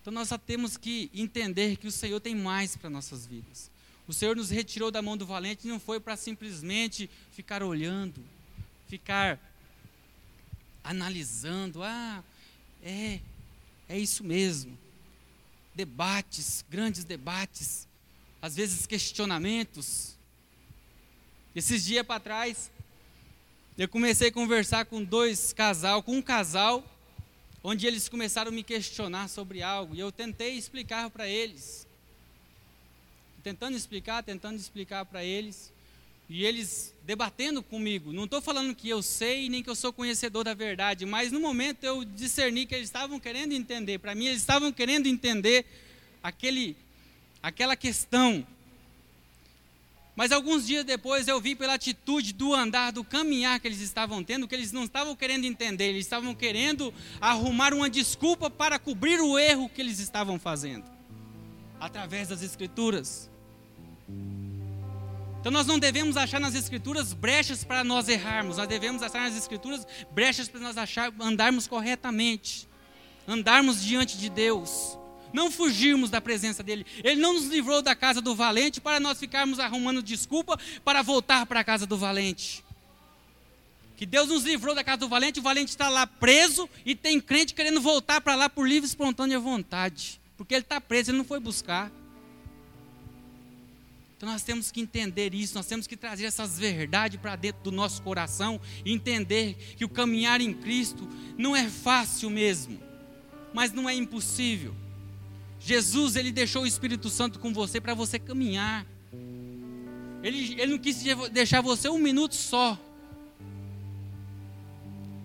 Então 0.00 0.12
nós 0.12 0.28
só 0.28 0.38
temos 0.38 0.76
que 0.76 1.10
entender 1.12 1.76
que 1.76 1.86
o 1.86 1.92
Senhor 1.92 2.20
tem 2.20 2.34
mais 2.34 2.76
para 2.76 2.88
nossas 2.88 3.26
vidas. 3.26 3.70
O 4.08 4.12
Senhor 4.14 4.34
nos 4.34 4.48
retirou 4.48 4.90
da 4.90 5.02
mão 5.02 5.18
do 5.18 5.26
valente 5.26 5.66
e 5.66 5.70
não 5.70 5.78
foi 5.78 6.00
para 6.00 6.16
simplesmente 6.16 7.10
ficar 7.30 7.62
olhando, 7.62 8.24
ficar 8.88 9.38
analisando. 10.82 11.82
Ah, 11.82 12.24
é, 12.82 13.20
é 13.86 13.98
isso 13.98 14.24
mesmo. 14.24 14.78
Debates, 15.74 16.64
grandes 16.70 17.04
debates, 17.04 17.86
às 18.40 18.56
vezes 18.56 18.86
questionamentos. 18.86 20.16
Esses 21.54 21.84
dias 21.84 22.06
para 22.06 22.18
trás, 22.18 22.70
eu 23.76 23.88
comecei 23.88 24.28
a 24.28 24.32
conversar 24.32 24.86
com 24.86 25.04
dois 25.04 25.52
casal, 25.52 26.02
com 26.02 26.16
um 26.16 26.22
casal, 26.22 26.82
onde 27.62 27.86
eles 27.86 28.08
começaram 28.08 28.50
a 28.50 28.54
me 28.54 28.62
questionar 28.62 29.28
sobre 29.28 29.62
algo, 29.62 29.94
e 29.94 30.00
eu 30.00 30.10
tentei 30.10 30.56
explicar 30.56 31.10
para 31.10 31.28
eles. 31.28 31.87
Tentando 33.48 33.76
explicar, 33.76 34.22
tentando 34.22 34.56
explicar 34.56 35.06
para 35.06 35.24
eles, 35.24 35.72
e 36.28 36.44
eles 36.44 36.94
debatendo 37.04 37.62
comigo. 37.62 38.12
Não 38.12 38.24
estou 38.24 38.42
falando 38.42 38.74
que 38.74 38.90
eu 38.90 39.02
sei 39.02 39.48
nem 39.48 39.62
que 39.62 39.70
eu 39.70 39.74
sou 39.74 39.90
conhecedor 39.90 40.44
da 40.44 40.52
verdade, 40.52 41.06
mas 41.06 41.32
no 41.32 41.40
momento 41.40 41.82
eu 41.82 42.04
discerni 42.04 42.66
que 42.66 42.74
eles 42.74 42.88
estavam 42.88 43.18
querendo 43.18 43.52
entender. 43.52 43.98
Para 43.98 44.14
mim, 44.14 44.26
eles 44.26 44.40
estavam 44.40 44.70
querendo 44.70 45.06
entender 45.06 45.64
aquele, 46.22 46.76
aquela 47.42 47.74
questão 47.74 48.46
mas 50.18 50.32
alguns 50.32 50.66
dias 50.66 50.84
depois 50.84 51.28
eu 51.28 51.40
vi 51.40 51.54
pela 51.54 51.74
atitude 51.74 52.32
do 52.32 52.52
andar, 52.52 52.90
do 52.90 53.04
caminhar 53.04 53.60
que 53.60 53.68
eles 53.68 53.80
estavam 53.80 54.24
tendo, 54.24 54.48
que 54.48 54.54
eles 54.56 54.72
não 54.72 54.82
estavam 54.82 55.14
querendo 55.14 55.44
entender, 55.44 55.90
eles 55.90 56.04
estavam 56.04 56.34
querendo 56.34 56.92
arrumar 57.20 57.72
uma 57.72 57.88
desculpa 57.88 58.50
para 58.50 58.80
cobrir 58.80 59.20
o 59.20 59.38
erro 59.38 59.68
que 59.68 59.80
eles 59.80 60.00
estavam 60.00 60.36
fazendo, 60.36 60.84
através 61.78 62.26
das 62.26 62.42
Escrituras. 62.42 63.30
Então 65.40 65.52
nós 65.52 65.66
não 65.66 65.78
devemos 65.78 66.16
achar 66.16 66.40
nas 66.40 66.54
Escrituras 66.54 67.12
brechas 67.12 67.64
para 67.64 67.84
nós 67.84 68.08
errarmos, 68.08 68.56
nós 68.56 68.68
devemos 68.68 69.02
achar 69.02 69.20
nas 69.20 69.36
Escrituras 69.36 69.86
brechas 70.10 70.48
para 70.48 70.60
nós 70.60 70.76
achar, 70.76 71.12
andarmos 71.20 71.66
corretamente, 71.66 72.68
andarmos 73.26 73.82
diante 73.82 74.18
de 74.18 74.28
Deus 74.28 74.98
não 75.32 75.50
fugirmos 75.50 76.10
da 76.10 76.20
presença 76.20 76.62
dele. 76.62 76.86
Ele 77.02 77.20
não 77.20 77.34
nos 77.34 77.46
livrou 77.46 77.82
da 77.82 77.94
casa 77.94 78.20
do 78.20 78.34
valente 78.34 78.80
para 78.80 79.00
nós 79.00 79.18
ficarmos 79.18 79.58
arrumando 79.58 80.02
desculpa 80.02 80.58
para 80.84 81.02
voltar 81.02 81.46
para 81.46 81.60
a 81.60 81.64
casa 81.64 81.86
do 81.86 81.96
valente. 81.96 82.64
Que 83.96 84.06
Deus 84.06 84.28
nos 84.28 84.44
livrou 84.44 84.74
da 84.74 84.84
casa 84.84 84.98
do 84.98 85.08
valente, 85.08 85.40
o 85.40 85.42
valente 85.42 85.70
está 85.70 85.88
lá 85.88 86.06
preso 86.06 86.68
e 86.86 86.94
tem 86.94 87.20
crente 87.20 87.52
querendo 87.52 87.80
voltar 87.80 88.20
para 88.20 88.36
lá 88.36 88.48
por 88.48 88.66
livre 88.66 88.86
e 88.86 88.88
espontânea 88.88 89.40
vontade. 89.40 90.20
Porque 90.36 90.54
ele 90.54 90.62
está 90.62 90.80
preso, 90.80 91.10
ele 91.10 91.18
não 91.18 91.24
foi 91.24 91.40
buscar. 91.40 91.90
Então 94.18 94.28
nós 94.28 94.42
temos 94.42 94.72
que 94.72 94.80
entender 94.80 95.32
isso, 95.32 95.54
nós 95.54 95.66
temos 95.66 95.86
que 95.86 95.96
trazer 95.96 96.24
essas 96.24 96.58
verdades 96.58 97.20
para 97.20 97.36
dentro 97.36 97.62
do 97.62 97.70
nosso 97.70 98.02
coração 98.02 98.60
e 98.84 98.92
entender 98.92 99.54
que 99.76 99.84
o 99.84 99.88
caminhar 99.88 100.40
em 100.40 100.52
Cristo 100.52 101.08
não 101.38 101.54
é 101.54 101.68
fácil 101.68 102.28
mesmo, 102.28 102.80
mas 103.54 103.72
não 103.72 103.88
é 103.88 103.94
impossível. 103.94 104.74
Jesus, 105.60 106.16
ele 106.16 106.32
deixou 106.32 106.64
o 106.64 106.66
Espírito 106.66 107.08
Santo 107.08 107.38
com 107.38 107.52
você 107.52 107.80
para 107.80 107.94
você 107.94 108.18
caminhar. 108.18 108.84
Ele, 110.20 110.60
ele 110.60 110.72
não 110.72 110.78
quis 110.78 111.00
deixar 111.30 111.60
você 111.60 111.88
um 111.88 111.98
minuto 111.98 112.34
só. 112.34 112.76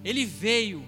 Ele 0.04 0.24
veio. 0.24 0.88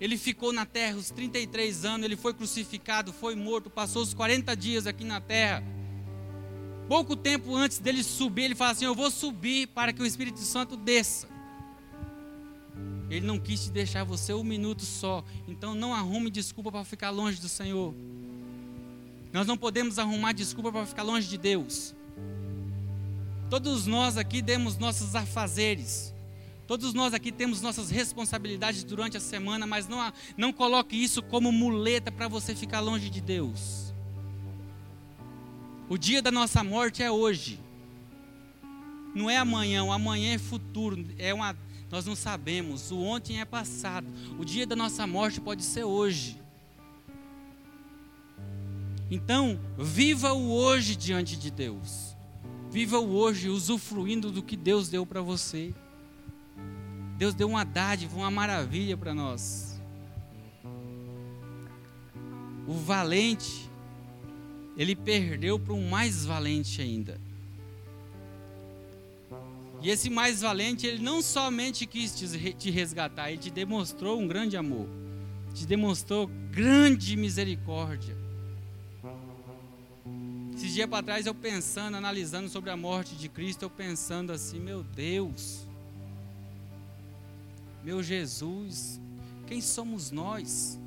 Ele 0.00 0.16
ficou 0.16 0.50
na 0.50 0.64
terra 0.64 0.96
os 0.96 1.10
33 1.10 1.84
anos, 1.84 2.06
ele 2.06 2.16
foi 2.16 2.32
crucificado, 2.32 3.12
foi 3.12 3.34
morto, 3.34 3.68
passou 3.68 4.00
os 4.00 4.14
40 4.14 4.56
dias 4.56 4.86
aqui 4.86 5.04
na 5.04 5.20
terra. 5.20 5.62
Pouco 6.92 7.16
tempo 7.16 7.56
antes 7.56 7.78
dele 7.78 8.04
subir, 8.04 8.42
ele 8.42 8.54
fala 8.54 8.72
assim: 8.72 8.84
Eu 8.84 8.94
vou 8.94 9.10
subir 9.10 9.66
para 9.68 9.94
que 9.94 10.02
o 10.02 10.04
Espírito 10.04 10.40
Santo 10.40 10.76
desça. 10.76 11.26
Ele 13.08 13.26
não 13.26 13.38
quis 13.38 13.64
te 13.64 13.70
deixar 13.70 14.04
você 14.04 14.34
um 14.34 14.44
minuto 14.44 14.82
só. 14.82 15.24
Então 15.48 15.74
não 15.74 15.94
arrume 15.94 16.30
desculpa 16.30 16.70
para 16.70 16.84
ficar 16.84 17.08
longe 17.08 17.40
do 17.40 17.48
Senhor. 17.48 17.94
Nós 19.32 19.46
não 19.46 19.56
podemos 19.56 19.98
arrumar 19.98 20.32
desculpa 20.32 20.70
para 20.70 20.84
ficar 20.84 21.02
longe 21.02 21.26
de 21.26 21.38
Deus. 21.38 21.94
Todos 23.48 23.86
nós 23.86 24.18
aqui 24.18 24.42
temos 24.42 24.76
nossos 24.76 25.14
afazeres. 25.14 26.12
Todos 26.66 26.92
nós 26.92 27.14
aqui 27.14 27.32
temos 27.32 27.62
nossas 27.62 27.88
responsabilidades 27.88 28.84
durante 28.84 29.16
a 29.16 29.20
semana, 29.20 29.66
mas 29.66 29.88
não, 29.88 30.12
não 30.36 30.52
coloque 30.52 30.94
isso 30.94 31.22
como 31.22 31.50
muleta 31.50 32.12
para 32.12 32.28
você 32.28 32.54
ficar 32.54 32.80
longe 32.80 33.08
de 33.08 33.22
Deus. 33.22 33.91
O 35.88 35.98
dia 35.98 36.22
da 36.22 36.30
nossa 36.30 36.62
morte 36.64 37.02
é 37.02 37.10
hoje. 37.10 37.60
Não 39.14 39.28
é 39.28 39.36
amanhã, 39.36 39.84
o 39.84 39.92
amanhã 39.92 40.34
é 40.34 40.38
futuro, 40.38 41.04
é 41.18 41.34
uma 41.34 41.54
nós 41.92 42.06
não 42.06 42.16
sabemos. 42.16 42.90
O 42.90 43.00
ontem 43.00 43.38
é 43.38 43.44
passado. 43.44 44.06
O 44.38 44.46
dia 44.46 44.66
da 44.66 44.74
nossa 44.74 45.06
morte 45.06 45.38
pode 45.42 45.62
ser 45.62 45.84
hoje. 45.84 46.40
Então, 49.10 49.60
viva 49.76 50.32
o 50.32 50.50
hoje 50.50 50.96
diante 50.96 51.36
de 51.36 51.50
Deus. 51.50 52.16
Viva 52.70 52.98
o 52.98 53.14
hoje 53.14 53.50
usufruindo 53.50 54.32
do 54.32 54.42
que 54.42 54.56
Deus 54.56 54.88
deu 54.88 55.04
para 55.04 55.20
você. 55.20 55.74
Deus 57.18 57.34
deu 57.34 57.46
uma 57.46 57.62
dádiva, 57.62 58.16
uma 58.16 58.30
maravilha 58.30 58.96
para 58.96 59.14
nós. 59.14 59.78
O 62.66 62.72
valente, 62.72 63.70
ele 64.76 64.96
perdeu 64.96 65.58
para 65.58 65.74
um 65.74 65.88
mais 65.88 66.24
valente 66.24 66.80
ainda. 66.80 67.20
E 69.82 69.90
esse 69.90 70.08
mais 70.08 70.42
valente, 70.42 70.86
ele 70.86 71.02
não 71.02 71.20
somente 71.20 71.86
quis 71.86 72.14
te 72.14 72.70
resgatar, 72.70 73.30
ele 73.30 73.38
te 73.38 73.50
demonstrou 73.50 74.20
um 74.20 74.28
grande 74.28 74.56
amor, 74.56 74.86
te 75.52 75.66
demonstrou 75.66 76.30
grande 76.52 77.16
misericórdia. 77.16 78.16
Esses 80.54 80.72
dias 80.72 80.88
para 80.88 81.02
trás, 81.02 81.26
eu 81.26 81.34
pensando, 81.34 81.96
analisando 81.96 82.48
sobre 82.48 82.70
a 82.70 82.76
morte 82.76 83.16
de 83.16 83.28
Cristo, 83.28 83.64
eu 83.64 83.70
pensando 83.70 84.30
assim: 84.30 84.60
meu 84.60 84.84
Deus, 84.84 85.66
meu 87.82 88.00
Jesus, 88.00 89.00
quem 89.48 89.60
somos 89.60 90.12
nós? 90.12 90.78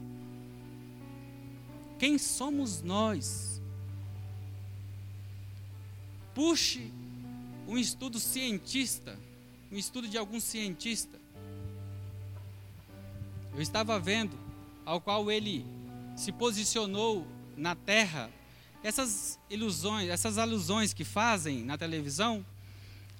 Quem 1.99 2.17
somos 2.17 2.81
nós? 2.81 3.54
Puxe 6.35 6.91
um 7.67 7.77
estudo 7.77 8.19
cientista, 8.19 9.17
um 9.71 9.77
estudo 9.77 10.07
de 10.07 10.17
algum 10.17 10.39
cientista. 10.39 11.17
Eu 13.55 13.61
estava 13.61 13.97
vendo, 13.99 14.37
ao 14.85 15.01
qual 15.01 15.31
ele 15.31 15.65
se 16.15 16.31
posicionou 16.31 17.25
na 17.57 17.73
terra, 17.73 18.29
essas 18.83 19.39
ilusões, 19.49 20.09
essas 20.09 20.37
alusões 20.37 20.93
que 20.93 21.03
fazem 21.03 21.63
na 21.63 21.77
televisão, 21.77 22.45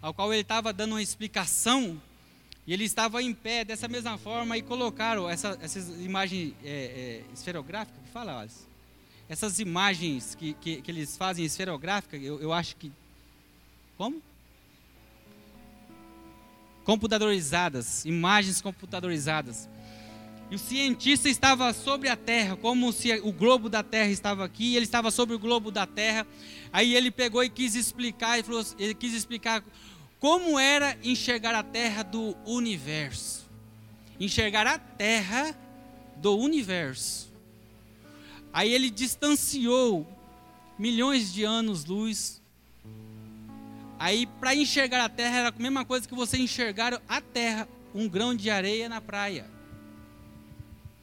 ao 0.02 0.14
qual 0.14 0.32
ele 0.32 0.42
estava 0.42 0.72
dando 0.72 0.92
uma 0.92 1.02
explicação, 1.02 2.00
e 2.68 2.74
ele 2.74 2.84
estava 2.84 3.22
em 3.22 3.34
pé 3.34 3.64
dessa 3.64 3.88
mesma 3.88 4.18
forma 4.18 4.58
e 4.58 4.62
colocaram 4.62 5.30
essa, 5.30 5.58
essas 5.62 5.88
imagens 6.02 6.54
é, 6.64 6.70
é, 6.70 7.34
esferográficas, 7.34 8.02
que 8.04 8.10
fala, 8.10 8.48
essas 9.30 9.60
imagens 9.60 10.36
que, 10.36 10.54
que, 10.56 10.82
que, 10.82 10.92
eles 10.92 11.16
fazem 11.18 11.46
esferográficas, 11.46 12.22
eu, 12.22 12.42
eu 12.42 12.54
acho 12.54 12.76
que. 12.76 12.92
Como? 13.98 14.22
Computadorizadas, 16.84 18.06
imagens 18.06 18.62
computadorizadas. 18.62 19.70
E 20.52 20.56
o 20.56 20.60
cientista 20.60 21.28
estava 21.28 21.74
sobre 21.74 22.08
a 22.08 22.16
Terra, 22.16 22.56
como 22.56 22.94
se 22.94 23.12
o 23.22 23.32
globo 23.32 23.68
da 23.68 23.82
Terra 23.82 24.10
estava 24.10 24.46
aqui, 24.46 24.76
ele 24.76 24.86
estava 24.86 25.10
sobre 25.10 25.36
o 25.36 25.40
globo 25.40 25.72
da 25.72 25.88
Terra. 25.88 26.28
Aí 26.72 26.96
ele 26.96 27.10
pegou 27.10 27.44
e 27.44 27.50
quis 27.50 27.74
explicar, 27.74 28.38
ele, 28.38 28.44
falou, 28.44 28.64
ele 28.78 28.94
quis 28.94 29.14
explicar 29.14 29.64
como 30.20 30.60
era 30.60 30.98
enxergar 31.04 31.56
a 31.56 31.64
Terra 31.64 32.04
do 32.04 32.36
universo. 32.46 33.46
Enxergar 34.20 34.68
a 34.68 34.78
Terra 34.78 35.58
do 36.18 36.38
universo. 36.38 37.32
Aí 38.54 38.72
ele 38.72 38.90
distanciou 38.90 40.08
milhões 40.78 41.34
de 41.34 41.44
anos-luz. 41.44 42.42
Aí 44.06 44.28
para 44.28 44.54
enxergar 44.54 45.04
a 45.04 45.10
Terra 45.10 45.38
era 45.38 45.50
a 45.50 45.52
mesma 45.60 45.84
coisa 45.84 46.08
que 46.08 46.14
você 46.14 46.38
enxergar 46.38 47.02
a 47.10 47.20
Terra, 47.20 47.68
um 47.92 48.08
grão 48.08 48.36
de 48.36 48.52
areia 48.52 48.88
na 48.88 49.02
praia. 49.02 49.50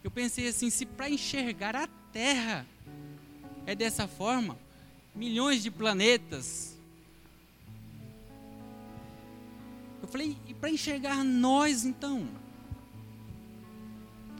Eu 0.04 0.10
pensei 0.12 0.46
assim, 0.46 0.70
se 0.70 0.86
para 0.86 1.10
enxergar 1.10 1.74
a 1.74 1.88
Terra 2.12 2.64
é 3.66 3.74
dessa 3.74 4.06
forma, 4.06 4.56
milhões 5.16 5.64
de 5.64 5.68
planetas. 5.68 6.78
Eu 10.00 10.06
falei, 10.06 10.36
e 10.46 10.54
para 10.54 10.70
enxergar 10.70 11.24
nós 11.24 11.84
então? 11.84 12.28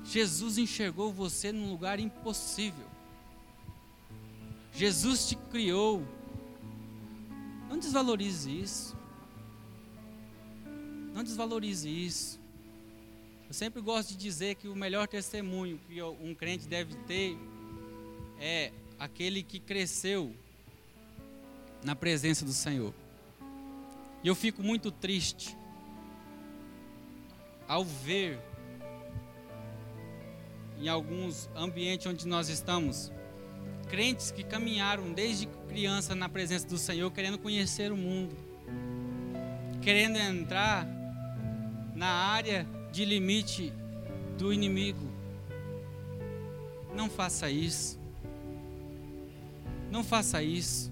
Jesus 0.05 0.57
enxergou 0.57 1.13
você 1.13 1.51
num 1.51 1.69
lugar 1.69 1.99
impossível. 1.99 2.87
Jesus 4.73 5.27
te 5.27 5.35
criou. 5.51 6.07
Não 7.73 7.79
desvalorize 7.79 8.51
isso. 8.51 8.95
Não 11.15 11.25
desvalorize 11.25 11.89
isso. 11.89 12.39
Eu 13.49 13.55
sempre 13.55 13.81
gosto 13.81 14.11
de 14.11 14.17
dizer 14.19 14.57
que 14.57 14.69
o 14.69 14.77
melhor 14.77 15.09
testemunho 15.09 15.81
que 15.89 16.03
um 16.03 16.35
crente 16.35 16.69
deve 16.69 16.95
ter 17.07 17.35
é 18.39 18.73
aquele 18.99 19.43
que 19.43 19.59
cresceu 19.59 20.37
na 21.83 21.97
presença 21.97 22.45
do 22.45 22.53
Senhor. 22.53 22.93
E 24.23 24.29
eu 24.29 24.35
fico 24.35 24.63
muito 24.63 24.91
triste 24.91 25.57
ao 27.67 27.87
ver 27.87 28.39
em 30.79 30.91
alguns 30.91 31.49
ambientes 31.57 32.07
onde 32.07 32.29
nós 32.29 32.51
estamos, 32.51 33.11
crentes 33.93 34.31
que 34.31 34.43
caminharam 34.43 35.13
desde 35.13 35.47
criança 35.69 36.15
na 36.15 36.27
presença 36.27 36.67
do 36.67 36.79
Senhor, 36.79 37.11
querendo 37.11 37.37
conhecer 37.37 37.93
o 37.93 37.97
mundo, 37.97 38.35
querendo 39.83 40.17
entrar 40.17 40.87
na 41.95 42.07
área 42.07 42.67
de 42.91 43.05
limite 43.05 43.71
do 44.39 44.51
inimigo. 44.51 45.13
Não 46.95 47.11
faça 47.11 47.51
isso. 47.51 48.01
Não 49.91 50.03
faça 50.03 50.43
isso. 50.43 50.91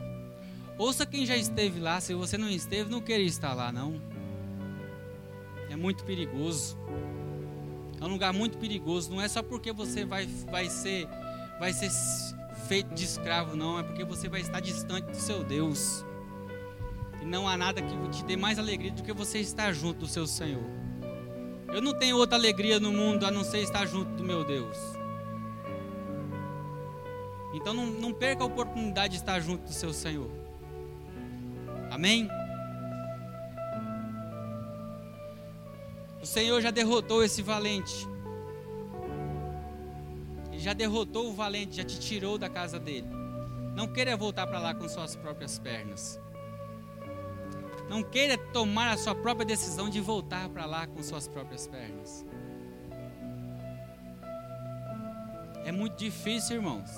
Ouça 0.76 1.06
quem 1.06 1.24
já 1.24 1.38
esteve 1.38 1.80
lá. 1.80 2.02
Se 2.02 2.12
você 2.12 2.36
não 2.36 2.50
esteve, 2.50 2.90
não 2.90 3.00
queira 3.00 3.22
estar 3.22 3.54
lá, 3.54 3.72
não. 3.72 3.98
É 5.70 5.76
muito 5.76 6.04
perigoso. 6.04 6.76
É 7.98 8.04
um 8.04 8.08
lugar 8.08 8.34
muito 8.34 8.58
perigoso. 8.58 9.10
Não 9.10 9.22
é 9.22 9.28
só 9.28 9.42
porque 9.42 9.72
você 9.72 10.04
vai, 10.04 10.26
vai 10.26 10.68
ser 10.68 11.08
vai 11.58 11.72
ser 11.72 11.90
feito 12.70 12.94
de 12.94 13.04
escravo, 13.04 13.56
não. 13.56 13.80
É 13.80 13.82
porque 13.82 14.04
você 14.04 14.28
vai 14.28 14.40
estar 14.40 14.60
distante 14.60 15.06
do 15.06 15.16
seu 15.16 15.42
Deus. 15.42 16.04
E 17.20 17.24
não 17.24 17.48
há 17.48 17.56
nada 17.56 17.82
que 17.82 18.08
te 18.10 18.24
dê 18.24 18.36
mais 18.36 18.60
alegria 18.60 18.92
do 18.92 19.02
que 19.02 19.12
você 19.12 19.40
estar 19.40 19.72
junto 19.72 19.98
do 19.98 20.06
seu 20.06 20.24
Senhor. 20.24 20.62
Eu 21.74 21.82
não 21.82 21.92
tenho 21.98 22.16
outra 22.16 22.36
alegria 22.36 22.78
no 22.78 22.92
mundo 22.92 23.26
a 23.26 23.30
não 23.30 23.42
ser 23.42 23.58
estar 23.58 23.86
junto 23.86 24.12
do 24.12 24.22
meu 24.22 24.44
Deus. 24.44 24.76
Então 27.52 27.74
não, 27.74 27.86
não 27.86 28.12
perca 28.12 28.44
a 28.44 28.46
oportunidade 28.46 29.14
de 29.14 29.18
estar 29.18 29.40
junto 29.40 29.64
do 29.64 29.72
seu 29.72 29.92
Senhor. 29.92 30.30
Amém? 31.90 32.28
O 36.22 36.26
Senhor 36.26 36.60
já 36.60 36.70
derrotou 36.70 37.24
esse 37.24 37.42
valente. 37.42 38.09
Já 40.60 40.74
derrotou 40.74 41.30
o 41.30 41.32
valente, 41.32 41.78
já 41.78 41.84
te 41.84 41.98
tirou 41.98 42.36
da 42.36 42.46
casa 42.46 42.78
dele. 42.78 43.08
Não 43.74 43.88
queira 43.88 44.14
voltar 44.14 44.46
para 44.46 44.58
lá 44.58 44.74
com 44.74 44.86
suas 44.86 45.16
próprias 45.16 45.58
pernas. 45.58 46.20
Não 47.88 48.02
queira 48.02 48.36
tomar 48.36 48.90
a 48.90 48.98
sua 48.98 49.14
própria 49.14 49.46
decisão 49.46 49.88
de 49.88 50.02
voltar 50.02 50.50
para 50.50 50.66
lá 50.66 50.86
com 50.86 51.02
suas 51.02 51.26
próprias 51.26 51.66
pernas. 51.66 52.26
É 55.64 55.72
muito 55.72 55.96
difícil, 55.96 56.56
irmãos. 56.56 56.90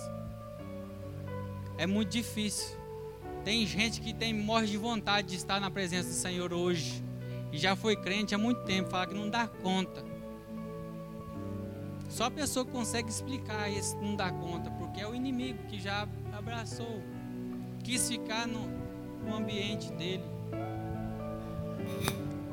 É 1.78 1.86
muito 1.86 2.10
difícil. 2.10 2.76
Tem 3.44 3.64
gente 3.64 4.00
que 4.00 4.12
tem 4.12 4.34
morre 4.34 4.66
de 4.66 4.76
vontade 4.76 5.28
de 5.28 5.36
estar 5.36 5.60
na 5.60 5.70
presença 5.70 6.08
do 6.08 6.14
Senhor 6.14 6.52
hoje 6.52 7.02
e 7.52 7.58
já 7.58 7.76
foi 7.76 7.94
crente 7.94 8.34
há 8.34 8.38
muito 8.38 8.64
tempo, 8.64 8.90
fala 8.90 9.06
que 9.06 9.14
não 9.14 9.30
dá 9.30 9.46
conta. 9.46 10.11
Só 12.12 12.24
a 12.24 12.30
pessoa 12.30 12.66
que 12.66 12.70
consegue 12.70 13.08
explicar 13.08 13.70
isso 13.70 13.96
não 13.96 14.14
dá 14.14 14.30
conta, 14.30 14.70
porque 14.72 15.00
é 15.00 15.08
o 15.08 15.14
inimigo 15.14 15.64
que 15.66 15.80
já 15.80 16.06
abraçou, 16.30 17.02
quis 17.82 18.06
ficar 18.06 18.46
no, 18.46 18.68
no 19.26 19.34
ambiente 19.34 19.90
dele. 19.92 20.22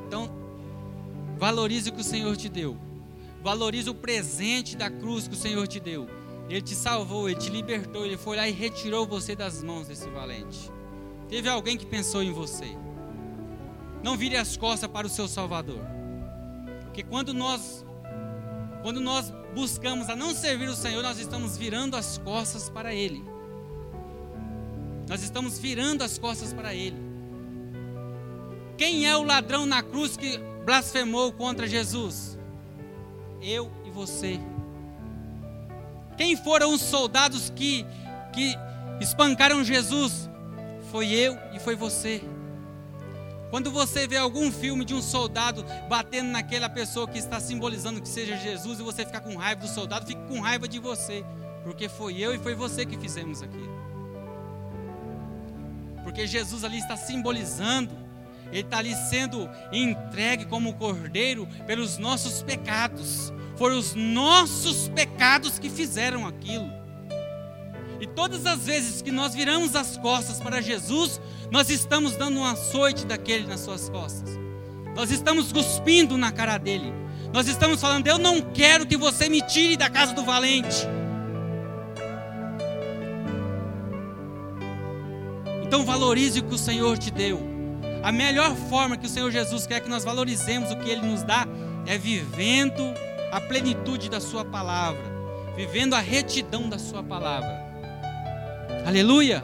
Então, 0.06 0.30
valorize 1.36 1.90
o 1.90 1.92
que 1.92 2.00
o 2.00 2.04
Senhor 2.04 2.34
te 2.38 2.48
deu. 2.48 2.74
Valorize 3.42 3.90
o 3.90 3.94
presente 3.94 4.78
da 4.78 4.88
cruz 4.88 5.28
que 5.28 5.34
o 5.34 5.36
Senhor 5.38 5.68
te 5.68 5.78
deu. 5.78 6.08
Ele 6.48 6.62
te 6.62 6.74
salvou, 6.74 7.28
ele 7.28 7.38
te 7.38 7.50
libertou, 7.50 8.06
ele 8.06 8.16
foi 8.16 8.38
lá 8.38 8.48
e 8.48 8.52
retirou 8.52 9.06
você 9.06 9.36
das 9.36 9.62
mãos 9.62 9.88
desse 9.88 10.08
valente. 10.08 10.70
Teve 11.28 11.50
alguém 11.50 11.76
que 11.76 11.84
pensou 11.84 12.22
em 12.22 12.32
você. 12.32 12.78
Não 14.02 14.16
vire 14.16 14.38
as 14.38 14.56
costas 14.56 14.90
para 14.90 15.06
o 15.06 15.10
seu 15.10 15.28
Salvador. 15.28 15.82
Porque 16.86 17.02
quando 17.02 17.34
nós 17.34 17.84
quando 18.82 19.00
nós 19.00 19.32
buscamos 19.54 20.08
a 20.08 20.16
não 20.16 20.34
servir 20.34 20.68
o 20.68 20.74
Senhor, 20.74 21.02
nós 21.02 21.18
estamos 21.18 21.56
virando 21.56 21.96
as 21.96 22.18
costas 22.18 22.70
para 22.70 22.94
ele. 22.94 23.24
Nós 25.08 25.22
estamos 25.22 25.58
virando 25.58 26.02
as 26.02 26.18
costas 26.18 26.52
para 26.52 26.74
ele. 26.74 26.96
Quem 28.78 29.06
é 29.06 29.16
o 29.16 29.22
ladrão 29.22 29.66
na 29.66 29.82
cruz 29.82 30.16
que 30.16 30.38
blasfemou 30.64 31.32
contra 31.32 31.66
Jesus? 31.66 32.38
Eu 33.42 33.70
e 33.84 33.90
você. 33.90 34.40
Quem 36.16 36.36
foram 36.36 36.72
os 36.72 36.80
soldados 36.80 37.50
que, 37.50 37.84
que 38.32 38.54
espancaram 39.00 39.64
Jesus? 39.64 40.30
Foi 40.90 41.10
eu 41.10 41.36
e 41.52 41.58
foi 41.58 41.74
você. 41.74 42.22
Quando 43.50 43.70
você 43.70 44.06
vê 44.06 44.16
algum 44.16 44.50
filme 44.50 44.84
de 44.84 44.94
um 44.94 45.02
soldado 45.02 45.64
batendo 45.88 46.30
naquela 46.30 46.68
pessoa 46.68 47.08
que 47.08 47.18
está 47.18 47.40
simbolizando 47.40 48.00
que 48.00 48.08
seja 48.08 48.36
Jesus 48.36 48.78
e 48.78 48.82
você 48.82 49.04
ficar 49.04 49.20
com 49.20 49.36
raiva 49.36 49.62
do 49.62 49.68
soldado, 49.68 50.06
fique 50.06 50.22
com 50.28 50.40
raiva 50.40 50.68
de 50.68 50.78
você, 50.78 51.24
porque 51.64 51.88
foi 51.88 52.18
eu 52.18 52.34
e 52.34 52.38
foi 52.38 52.54
você 52.54 52.86
que 52.86 52.96
fizemos 52.96 53.42
aquilo. 53.42 53.80
Porque 56.04 56.26
Jesus 56.26 56.64
ali 56.64 56.78
está 56.78 56.96
simbolizando 56.96 58.10
ele 58.52 58.60
está 58.60 58.78
ali 58.78 58.94
sendo 58.94 59.48
entregue 59.72 60.44
como 60.44 60.74
cordeiro 60.74 61.46
pelos 61.66 61.98
nossos 61.98 62.42
pecados. 62.42 63.32
Foram 63.56 63.78
os 63.78 63.94
nossos 63.94 64.88
pecados 64.88 65.58
que 65.58 65.70
fizeram 65.70 66.26
aquilo. 66.26 66.79
E 68.00 68.06
todas 68.06 68.46
as 68.46 68.60
vezes 68.60 69.02
que 69.02 69.12
nós 69.12 69.34
viramos 69.34 69.76
as 69.76 69.98
costas 69.98 70.40
para 70.40 70.62
Jesus, 70.62 71.20
nós 71.50 71.68
estamos 71.68 72.16
dando 72.16 72.38
um 72.38 72.44
açoite 72.44 73.04
daquele 73.04 73.46
nas 73.46 73.60
suas 73.60 73.90
costas. 73.90 74.38
Nós 74.96 75.10
estamos 75.10 75.52
cuspindo 75.52 76.16
na 76.16 76.32
cara 76.32 76.56
dele. 76.56 76.92
Nós 77.32 77.46
estamos 77.46 77.78
falando: 77.78 78.06
Eu 78.06 78.18
não 78.18 78.40
quero 78.40 78.86
que 78.86 78.96
você 78.96 79.28
me 79.28 79.42
tire 79.42 79.76
da 79.76 79.90
casa 79.90 80.14
do 80.14 80.24
valente. 80.24 80.86
Então 85.62 85.84
valorize 85.84 86.40
o 86.40 86.44
que 86.44 86.54
o 86.54 86.58
Senhor 86.58 86.96
te 86.96 87.10
deu. 87.10 87.38
A 88.02 88.10
melhor 88.10 88.56
forma 88.70 88.96
que 88.96 89.06
o 89.06 89.10
Senhor 89.10 89.30
Jesus 89.30 89.66
quer 89.66 89.80
que 89.80 89.90
nós 89.90 90.04
valorizemos 90.04 90.70
o 90.70 90.76
que 90.76 90.88
Ele 90.88 91.06
nos 91.06 91.22
dá 91.22 91.46
é 91.86 91.98
vivendo 91.98 92.82
a 93.30 93.40
plenitude 93.42 94.08
da 94.08 94.20
Sua 94.20 94.44
palavra, 94.44 95.04
vivendo 95.54 95.94
a 95.94 96.00
retidão 96.00 96.68
da 96.68 96.78
Sua 96.78 97.02
palavra. 97.02 97.69
Aleluia! 98.84 99.42